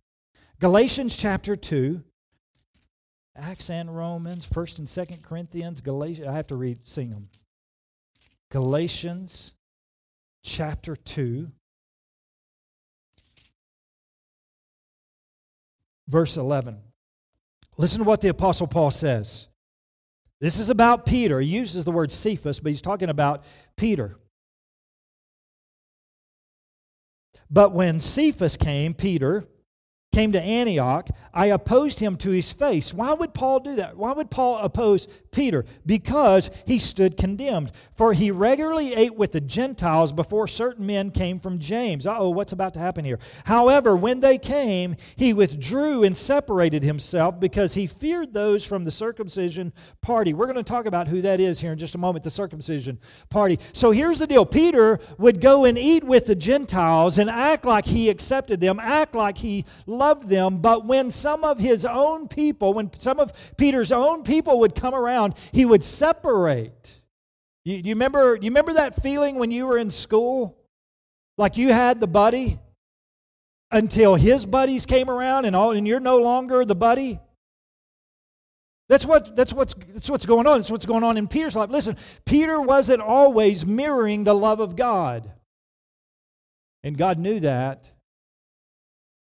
Galatians 0.62 1.18
chapter 1.18 1.58
2, 1.58 2.02
Acts 3.36 3.70
and 3.70 3.96
Romans, 3.96 4.46
1st 4.46 4.80
and 4.80 4.88
2nd 4.88 5.22
Corinthians, 5.22 5.82
Galatians. 5.82 6.28
I 6.28 6.34
have 6.34 6.48
to 6.48 6.56
read, 6.56 6.80
sing 6.84 7.10
them. 7.10 7.30
Galatians 8.52 9.54
chapter 10.44 10.96
2, 10.96 11.52
verse 16.08 16.38
11. 16.38 16.78
Listen 17.78 18.00
to 18.00 18.06
what 18.06 18.22
the 18.22 18.30
Apostle 18.30 18.68
Paul 18.68 18.92
says. 18.92 19.50
This 20.40 20.60
is 20.60 20.70
about 20.70 21.06
Peter. 21.06 21.42
He 21.42 21.48
uses 21.48 21.84
the 21.84 21.92
word 21.92 22.12
Cephas, 22.12 22.60
but 22.60 22.70
he's 22.70 22.82
talking 22.82 23.10
about 23.10 23.44
Peter. 23.76 24.18
But 27.50 27.74
when 27.74 28.00
Cephas 28.00 28.56
came, 28.56 28.94
Peter, 28.94 29.46
came 30.16 30.32
to 30.32 30.42
Antioch, 30.42 31.10
I 31.34 31.48
opposed 31.48 32.00
him 32.00 32.16
to 32.20 32.30
his 32.30 32.50
face. 32.50 32.94
Why 32.94 33.12
would 33.12 33.34
Paul 33.34 33.60
do 33.60 33.76
that? 33.76 33.98
Why 33.98 34.14
would 34.14 34.32
Paul 34.32 34.60
oppose 34.60 35.10
Peter? 35.36 35.66
Because 35.86 36.50
he 36.66 36.80
stood 36.80 37.18
condemned. 37.18 37.72
For 37.94 38.14
he 38.14 38.32
regularly 38.32 38.96
ate 38.96 39.16
with 39.16 39.34
the 39.34 39.42
Gentiles 39.42 40.14
before 40.14 40.48
certain 40.48 40.86
men 40.86 41.12
came 41.12 41.40
from 41.40 41.60
James. 41.60 42.08
Oh, 42.08 42.30
what's 42.30 42.54
about 42.54 42.74
to 42.74 42.80
happen 42.80 43.06
here? 43.06 43.20
However, 43.44 43.96
when 43.96 44.22
they 44.22 44.38
came, 44.38 44.96
he 45.16 45.34
withdrew 45.34 46.04
and 46.04 46.16
separated 46.16 46.84
himself 46.84 47.40
because 47.40 47.74
he 47.74 47.86
feared 47.86 48.34
those 48.34 48.64
from 48.64 48.86
the 48.86 48.92
circumcision 48.92 49.74
party. 50.02 50.34
We're 50.34 50.46
going 50.46 50.56
to 50.56 50.64
talk 50.64 50.86
about 50.86 51.08
who 51.08 51.22
that 51.22 51.40
is 51.40 51.60
here 51.60 51.74
in 51.74 51.78
just 51.78 51.96
a 51.96 52.00
moment, 52.00 52.24
the 52.24 52.32
circumcision 52.32 52.98
party. 53.30 53.60
So 53.74 53.92
here's 53.92 54.20
the 54.20 54.28
deal 54.28 54.46
Peter 54.46 55.00
would 55.18 55.42
go 55.42 55.66
and 55.66 55.78
eat 55.78 56.04
with 56.04 56.28
the 56.28 56.36
Gentiles 56.36 57.18
and 57.18 57.30
act 57.30 57.66
like 57.66 57.86
he 57.86 58.10
accepted 58.10 58.62
them, 58.62 58.80
act 58.80 59.16
like 59.16 59.38
he 59.38 59.66
loved 59.86 60.30
them, 60.30 60.60
but 60.60 60.86
when 60.86 61.12
some 61.12 61.44
of 61.44 61.60
his 61.60 61.86
own 61.86 62.28
people, 62.28 62.74
when 62.74 62.90
some 62.98 63.20
of 63.20 63.34
Peter's 63.58 63.92
own 63.92 64.24
people 64.24 64.60
would 64.60 64.76
come 64.76 64.94
around, 64.94 65.25
he 65.52 65.66
would 65.66 65.84
separate. 65.84 67.02
You, 67.64 67.78
you, 67.78 67.94
remember, 67.96 68.36
you 68.36 68.50
remember 68.50 68.74
that 68.74 69.02
feeling 69.02 69.36
when 69.38 69.52
you 69.52 69.66
were 69.66 69.78
in 69.78 69.90
school? 69.90 70.58
Like 71.38 71.58
you 71.58 71.74
had 71.74 72.00
the 72.00 72.08
buddy 72.08 72.60
until 73.72 74.16
his 74.16 74.46
buddies 74.46 74.86
came 74.86 75.10
around 75.10 75.46
and, 75.46 75.56
all, 75.56 75.72
and 75.72 75.88
you're 75.88 76.00
no 76.00 76.18
longer 76.18 76.64
the 76.64 76.76
buddy? 76.76 77.20
That's, 78.88 79.06
what, 79.06 79.36
that's, 79.36 79.52
what's, 79.52 79.74
that's 79.74 80.10
what's 80.10 80.26
going 80.26 80.46
on. 80.46 80.60
That's 80.60 80.70
what's 80.70 80.86
going 80.86 81.04
on 81.04 81.18
in 81.18 81.28
Peter's 81.28 81.56
life. 81.56 81.70
Listen, 81.72 81.98
Peter 82.24 82.62
wasn't 82.62 83.02
always 83.02 83.66
mirroring 83.66 84.24
the 84.24 84.36
love 84.36 84.60
of 84.60 84.76
God. 84.76 85.32
And 86.84 86.96
God 86.96 87.18
knew 87.18 87.40
that. 87.40 87.92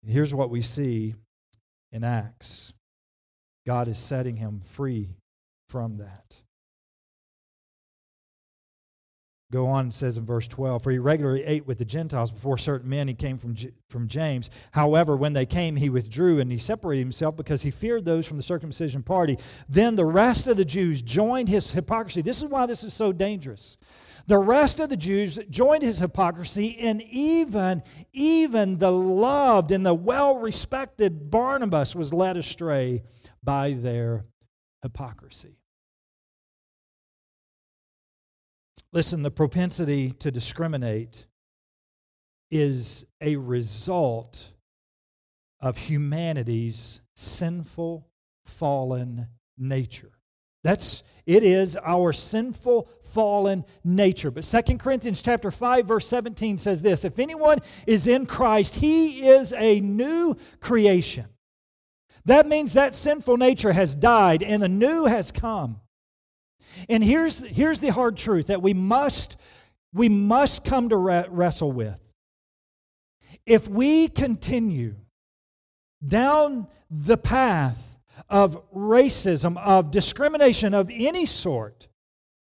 Here's 0.05 0.33
what 0.33 0.49
we 0.49 0.61
see 0.61 1.15
in 1.91 2.03
Acts 2.03 2.71
God 3.65 3.87
is 3.87 3.97
setting 3.97 4.37
him 4.37 4.61
free 4.63 5.16
from 5.67 5.97
that. 5.97 6.37
Go 9.49 9.67
on, 9.67 9.91
says 9.91 10.17
in 10.17 10.25
verse 10.25 10.45
12, 10.49 10.83
for 10.83 10.91
he 10.91 10.99
regularly 10.99 11.43
ate 11.45 11.65
with 11.65 11.77
the 11.77 11.85
Gentiles 11.85 12.31
before 12.31 12.57
certain 12.57 12.89
men. 12.89 13.07
He 13.07 13.13
came 13.13 13.37
from, 13.37 13.53
J- 13.53 13.71
from 13.87 14.09
James. 14.09 14.49
However, 14.71 15.15
when 15.15 15.31
they 15.31 15.45
came, 15.45 15.77
he 15.77 15.89
withdrew 15.89 16.41
and 16.41 16.51
he 16.51 16.57
separated 16.57 16.99
himself 16.99 17.37
because 17.37 17.61
he 17.61 17.71
feared 17.71 18.03
those 18.03 18.27
from 18.27 18.35
the 18.35 18.43
circumcision 18.43 19.03
party. 19.03 19.37
Then 19.69 19.95
the 19.95 20.03
rest 20.03 20.47
of 20.47 20.57
the 20.57 20.65
Jews 20.65 21.01
joined 21.01 21.47
his 21.47 21.71
hypocrisy. 21.71 22.21
This 22.21 22.39
is 22.39 22.49
why 22.49 22.65
this 22.65 22.83
is 22.83 22.93
so 22.93 23.13
dangerous. 23.13 23.77
The 24.25 24.37
rest 24.37 24.81
of 24.81 24.89
the 24.89 24.97
Jews 24.97 25.39
joined 25.49 25.83
his 25.83 25.99
hypocrisy, 25.99 26.77
and 26.79 27.01
even, 27.03 27.83
even 28.11 28.77
the 28.77 28.91
loved 28.91 29.71
and 29.71 29.85
the 29.85 29.93
well 29.93 30.35
respected 30.35 31.31
Barnabas 31.31 31.95
was 31.95 32.13
led 32.13 32.35
astray 32.35 33.03
by 33.41 33.71
their 33.71 34.25
hypocrisy. 34.83 35.57
Listen, 38.93 39.21
the 39.21 39.31
propensity 39.31 40.11
to 40.11 40.31
discriminate 40.31 41.25
is 42.49 43.05
a 43.21 43.35
result 43.35 44.53
of 45.59 45.77
humanity's 45.77 47.01
sinful, 47.15 48.07
fallen 48.45 49.27
nature. 49.57 50.11
That's 50.63 51.03
it 51.25 51.43
is 51.43 51.77
our 51.77 52.13
sinful 52.13 52.89
fallen 53.03 53.65
nature. 53.83 54.31
But 54.31 54.45
Second 54.45 54.79
Corinthians 54.79 55.21
chapter 55.21 55.51
5 55.51 55.85
verse 55.85 56.07
17 56.07 56.57
says 56.57 56.81
this, 56.81 57.05
if 57.05 57.19
anyone 57.19 57.59
is 57.85 58.07
in 58.07 58.25
Christ, 58.25 58.75
he 58.75 59.27
is 59.27 59.53
a 59.53 59.79
new 59.81 60.35
creation. 60.59 61.25
That 62.27 62.45
means 62.45 62.73
that 62.73 62.93
sinful 62.93 63.37
nature 63.37 63.71
has 63.71 63.95
died 63.95 64.43
and 64.43 64.61
the 64.61 64.67
new 64.67 65.05
has 65.05 65.31
come. 65.31 65.79
And 66.89 67.01
here's, 67.01 67.39
here's 67.39 67.79
the 67.79 67.87
hard 67.87 68.17
truth 68.17 68.47
that 68.47 68.61
we 68.61 68.73
must, 68.73 69.37
we 69.93 70.09
must 70.09 70.65
come 70.65 70.89
to 70.89 70.97
re- 70.97 71.25
wrestle 71.29 71.71
with. 71.71 71.99
If 73.45 73.69
we 73.69 74.09
continue 74.09 74.95
down 76.05 76.67
the 76.91 77.17
path 77.17 77.97
of 78.29 78.61
racism, 78.73 79.57
of 79.57 79.89
discrimination 79.89 80.73
of 80.73 80.89
any 80.91 81.25
sort, 81.25 81.87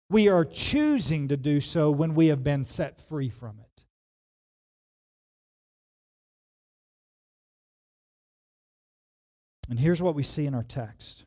we 0.10 0.28
are 0.28 0.44
choosing 0.44 1.30
to 1.30 1.38
do 1.38 1.62
so 1.62 1.90
when 1.90 2.16
we 2.16 2.28
have 2.28 2.44
been 2.44 2.66
set 2.66 3.00
free 3.00 3.30
from 3.30 3.62
it. 3.62 3.69
And 9.70 9.80
here's 9.80 10.02
what 10.02 10.16
we 10.16 10.24
see 10.24 10.46
in 10.46 10.56
our 10.56 10.64
text 10.64 11.26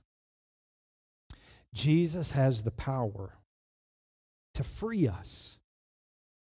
Jesus 1.72 2.32
has 2.32 2.62
the 2.62 2.70
power 2.70 3.38
to 4.54 4.64
free 4.64 5.08
us 5.08 5.58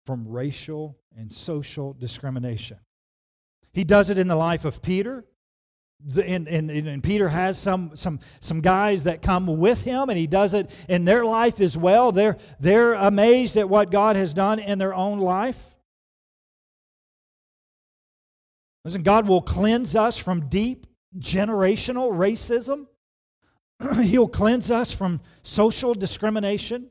from 0.07 0.29
racial 0.29 0.97
and 1.17 1.33
social 1.33 1.93
discrimination. 1.95 2.79
He 3.73 3.85
does 3.85 4.11
it 4.11 4.19
in 4.19 4.29
the 4.29 4.37
life 4.37 4.65
of 4.65 4.81
Peter. 4.81 5.25
The, 6.07 6.25
and, 6.25 6.47
and, 6.47 6.71
and 6.71 7.03
Peter 7.03 7.29
has 7.29 7.59
some, 7.59 7.97
some, 7.97 8.21
some 8.39 8.61
guys 8.61 9.05
that 9.05 9.21
come 9.21 9.47
with 9.47 9.83
him, 9.83 10.09
and 10.09 10.17
he 10.17 10.29
does 10.29 10.55
it 10.55 10.71
in 10.89 11.05
their 11.05 11.25
life 11.25 11.61
as 11.61 11.77
well. 11.77 12.13
They're, 12.13 12.37
they're 12.61 12.95
amazed 12.95 13.57
at 13.57 13.69
what 13.69 13.91
God 13.91 14.15
has 14.15 14.33
done 14.33 14.61
in 14.61 14.79
their 14.79 14.95
own 14.95 15.19
life. 15.19 15.59
Listen, 18.85 19.03
God 19.03 19.27
will 19.27 19.43
cleanse 19.43 19.97
us 19.97 20.17
from 20.17 20.49
deep 20.49 20.87
generational 21.17 22.11
racism. 22.13 22.87
He'll 24.05 24.29
cleanse 24.29 24.71
us 24.71 24.93
from 24.93 25.21
social 25.43 25.95
discrimination, 25.95 26.89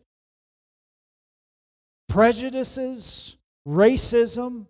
prejudices, 2.07 3.35
racism, 3.67 4.67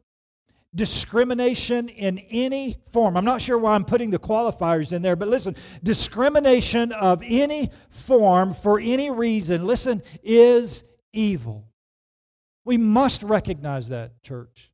discrimination 0.75 1.89
in 1.89 2.20
any 2.30 2.77
form. 2.92 3.18
I'm 3.18 3.25
not 3.25 3.42
sure 3.42 3.58
why 3.58 3.75
I'm 3.75 3.86
putting 3.86 4.10
the 4.10 4.20
qualifiers 4.20 4.94
in 4.94 5.01
there, 5.01 5.16
but 5.16 5.27
listen, 5.27 5.56
discrimination 5.84 6.92
of 6.92 7.22
any 7.25 7.72
form 7.89 8.54
for 8.54 8.80
any 8.80 9.10
reason, 9.10 9.66
listen, 9.66 10.01
is 10.24 10.84
evil. 11.13 11.68
We 12.66 12.77
must 12.77 13.24
recognize 13.24 13.89
that, 13.89 14.22
church. 14.24 14.72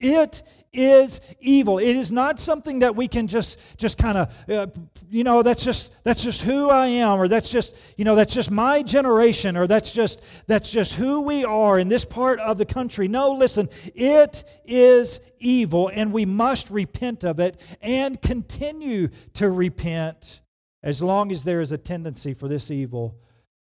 It 0.00 0.42
is 0.72 1.20
evil. 1.40 1.78
It 1.78 1.96
is 1.96 2.12
not 2.12 2.38
something 2.38 2.80
that 2.80 2.94
we 2.94 3.08
can 3.08 3.26
just 3.26 3.58
just 3.76 3.96
kind 3.96 4.18
of 4.18 4.48
uh, 4.48 4.66
you 5.10 5.24
know 5.24 5.42
that's 5.42 5.64
just 5.64 5.92
that's 6.04 6.22
just 6.22 6.42
who 6.42 6.68
I 6.68 6.86
am 6.86 7.20
or 7.20 7.26
that's 7.26 7.50
just 7.50 7.76
you 7.96 8.04
know 8.04 8.14
that's 8.14 8.34
just 8.34 8.50
my 8.50 8.82
generation 8.82 9.56
or 9.56 9.66
that's 9.66 9.92
just 9.92 10.20
that's 10.46 10.70
just 10.70 10.94
who 10.94 11.22
we 11.22 11.44
are 11.44 11.78
in 11.78 11.88
this 11.88 12.04
part 12.04 12.38
of 12.40 12.58
the 12.58 12.66
country. 12.66 13.08
No, 13.08 13.32
listen, 13.32 13.68
it 13.94 14.44
is 14.64 15.20
evil 15.38 15.90
and 15.92 16.12
we 16.12 16.26
must 16.26 16.70
repent 16.70 17.24
of 17.24 17.40
it 17.40 17.60
and 17.80 18.20
continue 18.20 19.08
to 19.34 19.50
repent 19.50 20.42
as 20.82 21.02
long 21.02 21.32
as 21.32 21.44
there 21.44 21.60
is 21.60 21.72
a 21.72 21.78
tendency 21.78 22.34
for 22.34 22.46
this 22.46 22.70
evil 22.70 23.18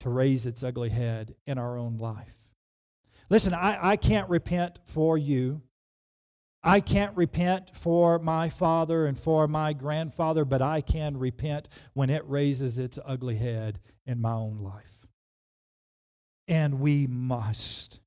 to 0.01 0.09
raise 0.09 0.45
its 0.45 0.63
ugly 0.63 0.89
head 0.89 1.33
in 1.48 1.57
our 1.57 1.77
own 1.77 1.98
life. 1.98 2.36
Listen, 3.29 3.53
I, 3.53 3.91
I 3.91 3.95
can't 3.95 4.29
repent 4.29 4.79
for 4.88 5.17
you. 5.17 5.62
I 6.63 6.81
can't 6.81 7.15
repent 7.15 7.71
for 7.73 8.19
my 8.19 8.49
father 8.49 9.05
and 9.05 9.17
for 9.17 9.47
my 9.47 9.73
grandfather, 9.73 10.43
but 10.43 10.61
I 10.61 10.81
can 10.81 11.17
repent 11.17 11.69
when 11.93 12.09
it 12.09 12.23
raises 12.27 12.77
its 12.77 12.99
ugly 13.05 13.37
head 13.37 13.79
in 14.05 14.19
my 14.19 14.33
own 14.33 14.59
life. 14.59 15.07
And 16.47 16.79
we 16.79 17.07
must. 17.07 18.01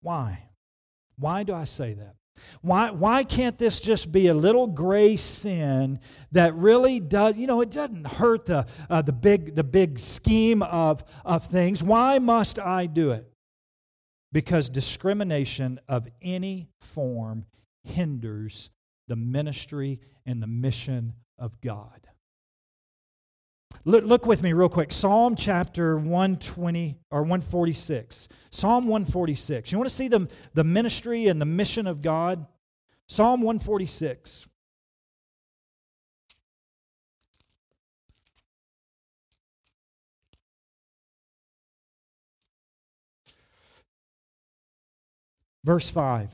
Why? 0.00 0.44
Why 1.18 1.42
do 1.42 1.54
I 1.54 1.64
say 1.64 1.94
that? 1.94 2.14
Why, 2.62 2.90
why 2.90 3.24
can't 3.24 3.58
this 3.58 3.80
just 3.80 4.12
be 4.12 4.28
a 4.28 4.34
little 4.34 4.68
gray 4.68 5.16
sin 5.16 5.98
that 6.32 6.54
really 6.54 7.00
does, 7.00 7.36
you 7.36 7.46
know, 7.46 7.60
it 7.60 7.70
doesn't 7.70 8.06
hurt 8.06 8.46
the, 8.46 8.64
uh, 8.88 9.02
the, 9.02 9.12
big, 9.12 9.56
the 9.56 9.64
big 9.64 9.98
scheme 9.98 10.62
of, 10.62 11.04
of 11.24 11.46
things? 11.46 11.82
Why 11.82 12.18
must 12.18 12.58
I 12.58 12.86
do 12.86 13.10
it? 13.10 13.30
Because 14.32 14.68
discrimination 14.68 15.80
of 15.88 16.08
any 16.22 16.68
form 16.80 17.46
hinders 17.84 18.70
the 19.08 19.16
ministry 19.16 20.00
and 20.26 20.42
the 20.42 20.46
mission 20.46 21.14
of 21.38 21.60
God. 21.60 22.08
Look, 23.84 24.04
look, 24.04 24.26
with 24.26 24.42
me 24.42 24.52
real 24.52 24.68
quick. 24.68 24.92
Psalm 24.92 25.36
chapter 25.36 25.96
120 25.96 26.98
or 27.10 27.22
146. 27.22 28.28
Psalm 28.50 28.86
146. 28.86 29.72
You 29.72 29.78
want 29.78 29.88
to 29.88 29.94
see 29.94 30.08
the, 30.08 30.28
the 30.54 30.64
ministry 30.64 31.28
and 31.28 31.40
the 31.40 31.46
mission 31.46 31.86
of 31.86 32.02
God? 32.02 32.46
Psalm 33.06 33.40
146. 33.40 34.47
Verse 45.68 45.90
5. 45.90 46.30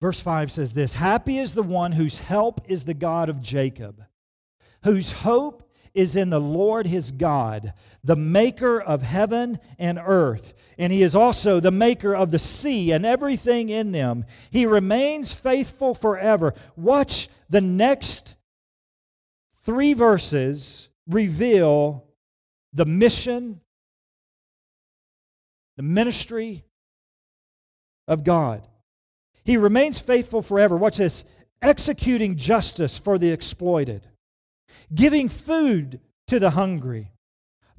Verse 0.00 0.20
5 0.20 0.52
says 0.52 0.72
this 0.72 0.94
Happy 0.94 1.38
is 1.38 1.56
the 1.56 1.64
one 1.64 1.90
whose 1.90 2.20
help 2.20 2.60
is 2.68 2.84
the 2.84 2.94
God 2.94 3.28
of 3.28 3.42
Jacob, 3.42 4.04
whose 4.84 5.10
hope 5.10 5.68
is 5.94 6.14
in 6.14 6.30
the 6.30 6.40
Lord 6.40 6.86
his 6.86 7.10
God, 7.10 7.72
the 8.04 8.14
maker 8.14 8.80
of 8.80 9.02
heaven 9.02 9.58
and 9.76 9.98
earth. 10.00 10.54
And 10.78 10.92
he 10.92 11.02
is 11.02 11.16
also 11.16 11.58
the 11.58 11.72
maker 11.72 12.14
of 12.14 12.30
the 12.30 12.38
sea 12.38 12.92
and 12.92 13.04
everything 13.04 13.68
in 13.68 13.90
them. 13.90 14.24
He 14.52 14.64
remains 14.64 15.32
faithful 15.32 15.92
forever. 15.92 16.54
Watch 16.76 17.28
the 17.50 17.62
next 17.62 18.36
three 19.60 19.92
verses 19.92 20.88
reveal 21.08 22.04
the 22.72 22.84
mission, 22.84 23.60
the 25.76 25.82
ministry 25.82 26.64
of 28.06 28.24
God. 28.24 28.66
He 29.44 29.56
remains 29.56 29.98
faithful 29.98 30.42
forever. 30.42 30.76
Watch 30.76 30.98
this 30.98 31.24
executing 31.62 32.36
justice 32.36 32.98
for 32.98 33.18
the 33.18 33.30
exploited, 33.30 34.06
giving 34.94 35.28
food 35.28 36.00
to 36.26 36.38
the 36.38 36.50
hungry, 36.50 37.10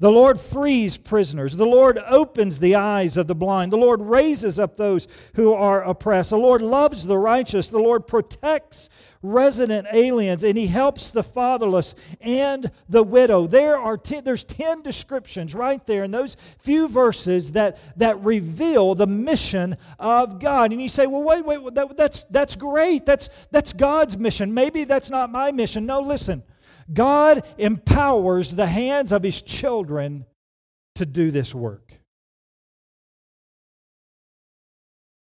the 0.00 0.10
Lord 0.10 0.40
frees 0.40 0.96
prisoners. 0.96 1.56
The 1.56 1.66
Lord 1.66 1.98
opens 1.98 2.58
the 2.58 2.74
eyes 2.74 3.18
of 3.18 3.26
the 3.26 3.34
blind. 3.34 3.70
The 3.70 3.76
Lord 3.76 4.00
raises 4.00 4.58
up 4.58 4.76
those 4.76 5.06
who 5.34 5.52
are 5.52 5.82
oppressed. 5.82 6.30
The 6.30 6.38
Lord 6.38 6.62
loves 6.62 7.06
the 7.06 7.18
righteous. 7.18 7.68
The 7.68 7.78
Lord 7.78 8.06
protects 8.06 8.88
resident 9.22 9.86
aliens 9.92 10.42
and 10.42 10.56
he 10.56 10.66
helps 10.66 11.10
the 11.10 11.22
fatherless 11.22 11.94
and 12.22 12.70
the 12.88 13.02
widow. 13.02 13.46
There 13.46 13.76
are 13.76 13.98
ten, 13.98 14.24
there's 14.24 14.44
10 14.44 14.80
descriptions 14.80 15.54
right 15.54 15.84
there 15.86 16.04
in 16.04 16.10
those 16.10 16.38
few 16.58 16.88
verses 16.88 17.52
that, 17.52 17.76
that 17.98 18.18
reveal 18.24 18.94
the 18.94 19.06
mission 19.06 19.76
of 19.98 20.40
God. 20.40 20.72
And 20.72 20.80
you 20.80 20.88
say, 20.88 21.06
well, 21.06 21.22
wait, 21.22 21.44
wait, 21.44 21.74
that, 21.74 21.94
that's, 21.98 22.24
that's 22.30 22.56
great. 22.56 23.04
That's, 23.04 23.28
that's 23.50 23.74
God's 23.74 24.16
mission. 24.16 24.54
Maybe 24.54 24.84
that's 24.84 25.10
not 25.10 25.30
my 25.30 25.52
mission. 25.52 25.84
No, 25.84 26.00
listen. 26.00 26.42
God 26.92 27.46
empowers 27.58 28.54
the 28.54 28.66
hands 28.66 29.12
of 29.12 29.22
his 29.22 29.42
children 29.42 30.26
to 30.96 31.06
do 31.06 31.30
this 31.30 31.54
work. 31.54 32.00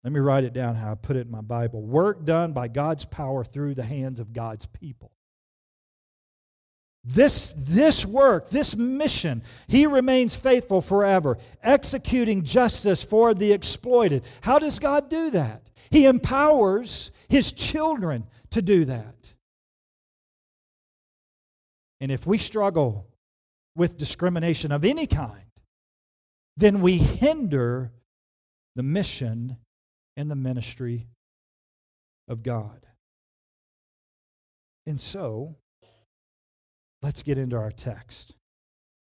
Let 0.05 0.13
me 0.13 0.21
write 0.21 0.45
it 0.45 0.53
down 0.53 0.77
how 0.77 0.93
I 0.93 0.95
put 0.95 1.17
it 1.17 1.27
in 1.27 1.33
my 1.33 1.41
Bible. 1.41 1.83
Work 1.83 2.25
done 2.25 2.53
by 2.53 2.69
God's 2.69 3.05
power 3.05 3.43
through 3.43 3.75
the 3.75 3.83
hands 3.83 4.21
of 4.21 4.33
God's 4.33 4.67
people. 4.67 5.11
This, 7.03 7.55
this 7.57 8.05
work, 8.05 8.51
this 8.51 8.77
mission, 8.77 9.43
he 9.67 9.87
remains 9.87 10.35
faithful 10.35 10.81
forever, 10.81 11.39
executing 11.63 12.45
justice 12.45 13.03
for 13.03 13.33
the 13.33 13.53
exploited. 13.53 14.25
How 14.41 14.59
does 14.59 14.79
God 14.79 15.09
do 15.09 15.31
that? 15.31 15.69
He 15.91 16.05
empowers 16.05 17.13
his 17.29 17.53
children 17.53 18.27
to 18.51 18.63
do 18.63 18.85
that. 18.87 19.35
And 22.01 22.13
if 22.13 22.27
we 22.27 22.39
struggle 22.39 23.07
with 23.75 23.97
discrimination 23.97 24.73
of 24.73 24.85
any 24.85 25.07
kind, 25.07 25.43
then 26.57 26.81
we 26.81 26.99
hinder 26.99 27.93
the 28.75 28.83
mission 28.83 29.57
and 30.17 30.31
the 30.31 30.37
ministry 30.37 31.07
of 32.29 32.43
God. 32.43 32.87
And 34.87 35.01
so, 35.01 35.57
let's 37.03 37.23
get 37.23 37.39
into 37.39 37.57
our 37.57 37.71
text. 37.71 38.35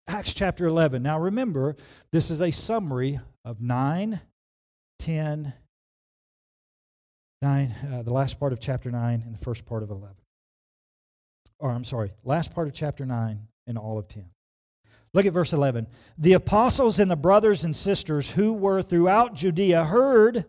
Acts 0.08 0.34
chapter 0.34 0.66
11. 0.66 1.02
Now 1.02 1.18
remember, 1.18 1.76
this 2.12 2.30
is 2.30 2.42
a 2.42 2.50
summary 2.50 3.20
of 3.44 3.60
9, 3.60 4.20
10, 4.98 5.52
9, 7.42 7.74
uh, 7.92 8.02
the 8.02 8.12
last 8.12 8.38
part 8.38 8.52
of 8.52 8.60
chapter 8.60 8.90
9 8.90 9.22
and 9.24 9.34
the 9.34 9.44
first 9.44 9.64
part 9.64 9.82
of 9.82 9.90
11 9.90 10.16
or 11.58 11.70
I'm 11.70 11.84
sorry, 11.84 12.12
last 12.24 12.54
part 12.54 12.68
of 12.68 12.74
chapter 12.74 13.06
9 13.06 13.40
and 13.66 13.78
all 13.78 13.98
of 13.98 14.08
10. 14.08 14.24
Look 15.12 15.26
at 15.26 15.32
verse 15.32 15.52
11. 15.52 15.86
The 16.18 16.34
apostles 16.34 16.98
and 17.00 17.10
the 17.10 17.16
brothers 17.16 17.64
and 17.64 17.74
sisters 17.74 18.30
who 18.30 18.52
were 18.52 18.82
throughout 18.82 19.34
Judea 19.34 19.84
heard 19.84 20.44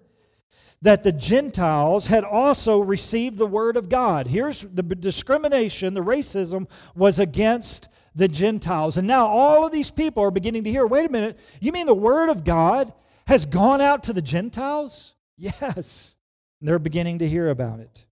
that 0.82 1.04
the 1.04 1.12
Gentiles 1.12 2.08
had 2.08 2.24
also 2.24 2.80
received 2.80 3.38
the 3.38 3.48
word 3.48 3.78
of 3.78 3.89
God. 3.89 4.28
Here's 4.28 4.62
the 4.62 4.84
discrimination, 4.84 5.93
the 5.93 6.04
racism 6.04 6.67
was 6.96 7.20
against 7.20 7.89
the 8.13 8.28
Gentiles. 8.28 8.98
And 8.98 9.08
now 9.08 9.28
all 9.28 9.65
of 9.65 9.72
these 9.72 9.89
people 9.89 10.24
are 10.24 10.32
beginning 10.32 10.65
to 10.65 10.72
hear 10.72 10.86
wait 10.86 11.08
a 11.08 11.12
minute, 11.12 11.39
you 11.62 11.72
mean 11.72 11.86
the 11.86 11.93
word 11.93 12.30
of 12.30 12.43
God 12.43 12.93
has 13.26 13.46
gone 13.46 13.82
out 13.82 14.04
to 14.04 14.13
the 14.13 14.22
Gentiles? 14.22 15.15
Yes. 15.38 16.15
They're 16.62 16.80
beginning 16.80 17.20
to 17.20 17.30
hear 17.30 17.50
about 17.50 17.80
it. 17.80 18.07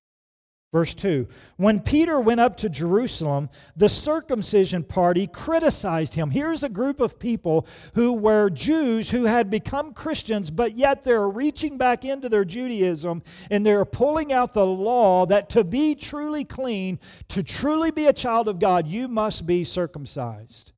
Verse 0.76 0.94
2 0.94 1.26
When 1.56 1.80
Peter 1.80 2.20
went 2.20 2.42
up 2.42 2.58
to 2.58 2.68
Jerusalem, 2.68 3.50
the 3.78 3.88
circumcision 3.88 4.84
party 4.84 5.26
criticized 5.26 6.16
him. 6.16 6.32
Here's 6.32 6.64
a 6.64 6.70
group 6.70 7.00
of 7.00 7.18
people 7.18 7.66
who 7.94 8.12
were 8.12 8.50
Jews 8.50 9.10
who 9.10 9.24
had 9.24 9.50
become 9.50 9.94
Christians, 9.94 10.52
but 10.52 10.76
yet 10.76 11.06
they're 11.06 11.30
reaching 11.30 11.78
back 11.78 12.04
into 12.04 12.28
their 12.28 12.44
Judaism 12.44 13.24
and 13.50 13.66
they're 13.66 13.86
pulling 13.86 14.34
out 14.34 14.54
the 14.54 14.66
law 14.66 15.26
that 15.28 15.50
to 15.52 15.64
be 15.64 15.96
truly 15.96 16.44
clean, 16.44 17.00
to 17.30 17.42
truly 17.42 17.92
be 17.92 18.08
a 18.08 18.14
child 18.14 18.50
of 18.50 18.60
God, 18.60 18.86
you 18.86 19.08
must 19.08 19.46
be 19.46 19.64
circumcised. 19.64 20.74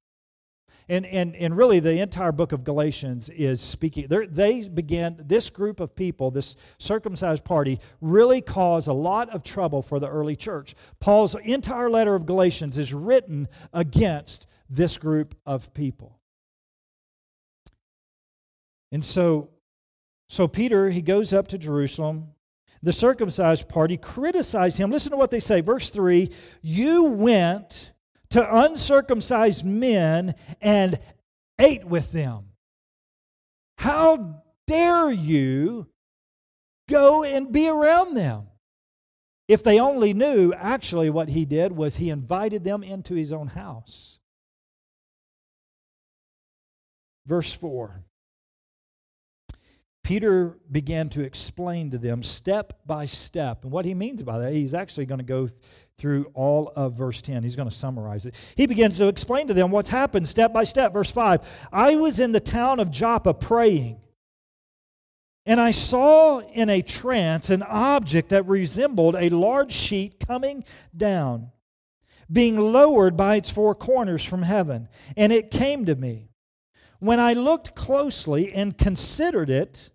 And, 0.89 1.05
and, 1.05 1.35
and 1.35 1.57
really, 1.57 1.81
the 1.81 1.99
entire 1.99 2.31
book 2.31 2.53
of 2.53 2.63
Galatians 2.63 3.29
is 3.29 3.59
speaking. 3.59 4.07
They 4.07 4.69
began, 4.69 5.21
this 5.25 5.49
group 5.49 5.81
of 5.81 5.93
people, 5.95 6.31
this 6.31 6.55
circumcised 6.77 7.43
party, 7.43 7.79
really 7.99 8.41
caused 8.41 8.87
a 8.87 8.93
lot 8.93 9.29
of 9.29 9.43
trouble 9.43 9.81
for 9.81 9.99
the 9.99 10.07
early 10.07 10.37
church. 10.37 10.75
Paul's 11.01 11.35
entire 11.35 11.89
letter 11.89 12.15
of 12.15 12.25
Galatians 12.25 12.77
is 12.77 12.93
written 12.93 13.49
against 13.73 14.47
this 14.69 14.97
group 14.97 15.35
of 15.45 15.73
people. 15.73 16.17
And 18.93 19.03
so, 19.03 19.49
so 20.29 20.47
Peter, 20.47 20.89
he 20.89 21.01
goes 21.01 21.33
up 21.33 21.49
to 21.49 21.57
Jerusalem. 21.57 22.29
The 22.81 22.93
circumcised 22.93 23.67
party 23.67 23.97
criticized 23.97 24.77
him. 24.77 24.91
Listen 24.91 25.11
to 25.11 25.17
what 25.17 25.31
they 25.31 25.39
say. 25.39 25.59
Verse 25.61 25.89
3 25.89 26.31
You 26.61 27.03
went 27.03 27.91
to 28.29 28.57
uncircumcised 28.63 29.65
men 29.65 30.35
and 30.61 30.99
ate 31.59 31.85
with 31.85 32.11
them. 32.11 32.49
How 33.77 34.43
dare 34.65 35.11
you 35.11 35.87
go 36.89 37.23
and 37.23 37.51
be 37.51 37.69
around 37.69 38.15
them? 38.15 38.47
If 39.47 39.63
they 39.63 39.79
only 39.79 40.13
knew, 40.13 40.53
actually, 40.53 41.09
what 41.09 41.29
he 41.29 41.45
did 41.45 41.71
was 41.71 41.95
he 41.95 42.09
invited 42.09 42.63
them 42.63 42.83
into 42.83 43.15
his 43.15 43.31
own 43.31 43.47
house. 43.47 44.19
Verse 47.25 47.53
4 47.53 48.03
Peter 50.07 50.57
began 50.71 51.09
to 51.09 51.21
explain 51.21 51.91
to 51.91 51.97
them 51.97 52.23
step 52.23 52.79
by 52.85 53.05
step. 53.05 53.63
And 53.63 53.73
what 53.73 53.83
he 53.83 53.93
means 53.93 54.23
by 54.23 54.39
that, 54.39 54.53
he's 54.53 54.73
actually 54.73 55.05
going 55.05 55.19
to 55.19 55.25
go 55.25 55.49
through 55.97 56.31
all 56.33 56.71
of 56.77 56.93
verse 56.93 57.21
10. 57.21 57.43
He's 57.43 57.57
going 57.57 57.69
to 57.69 57.75
summarize 57.75 58.25
it. 58.25 58.33
He 58.55 58.67
begins 58.67 58.95
to 58.99 59.09
explain 59.09 59.47
to 59.47 59.53
them 59.53 59.69
what's 59.69 59.89
happened 59.89 60.25
step 60.25 60.53
by 60.53 60.63
step. 60.63 60.93
Verse 60.93 61.11
5 61.11 61.41
I 61.73 61.95
was 61.97 62.21
in 62.21 62.31
the 62.31 62.39
town 62.39 62.79
of 62.79 62.89
Joppa 62.89 63.33
praying, 63.33 63.99
and 65.45 65.59
I 65.59 65.71
saw 65.71 66.39
in 66.39 66.69
a 66.69 66.81
trance 66.81 67.49
an 67.49 67.61
object 67.61 68.29
that 68.29 68.47
resembled 68.47 69.17
a 69.17 69.27
large 69.27 69.73
sheet 69.73 70.25
coming 70.25 70.63
down, 70.95 71.51
being 72.31 72.57
lowered 72.57 73.17
by 73.17 73.35
its 73.35 73.49
four 73.49 73.75
corners 73.75 74.23
from 74.23 74.43
heaven. 74.43 74.87
And 75.17 75.33
it 75.33 75.51
came 75.51 75.83
to 75.83 75.95
me. 75.95 76.29
When 76.99 77.19
I 77.19 77.33
looked 77.33 77.75
closely 77.75 78.53
and 78.53 78.77
considered 78.77 79.49
it, 79.49 79.89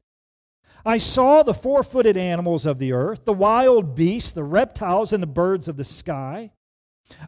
I 0.84 0.98
saw 0.98 1.42
the 1.42 1.54
four 1.54 1.84
footed 1.84 2.16
animals 2.16 2.66
of 2.66 2.78
the 2.78 2.92
earth, 2.92 3.24
the 3.24 3.32
wild 3.32 3.94
beasts, 3.94 4.32
the 4.32 4.44
reptiles, 4.44 5.12
and 5.12 5.22
the 5.22 5.28
birds 5.28 5.68
of 5.68 5.76
the 5.76 5.84
sky. 5.84 6.52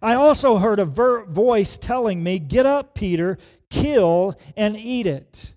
I 0.03 0.15
also 0.15 0.59
heard 0.59 0.79
a 0.79 0.85
ver- 0.85 1.25
voice 1.25 1.77
telling 1.77 2.23
me, 2.23 2.39
Get 2.39 2.67
up, 2.67 2.95
Peter, 2.95 3.39
kill 3.71 4.39
and 4.57 4.77
eat 4.77 5.07
it. 5.07 5.55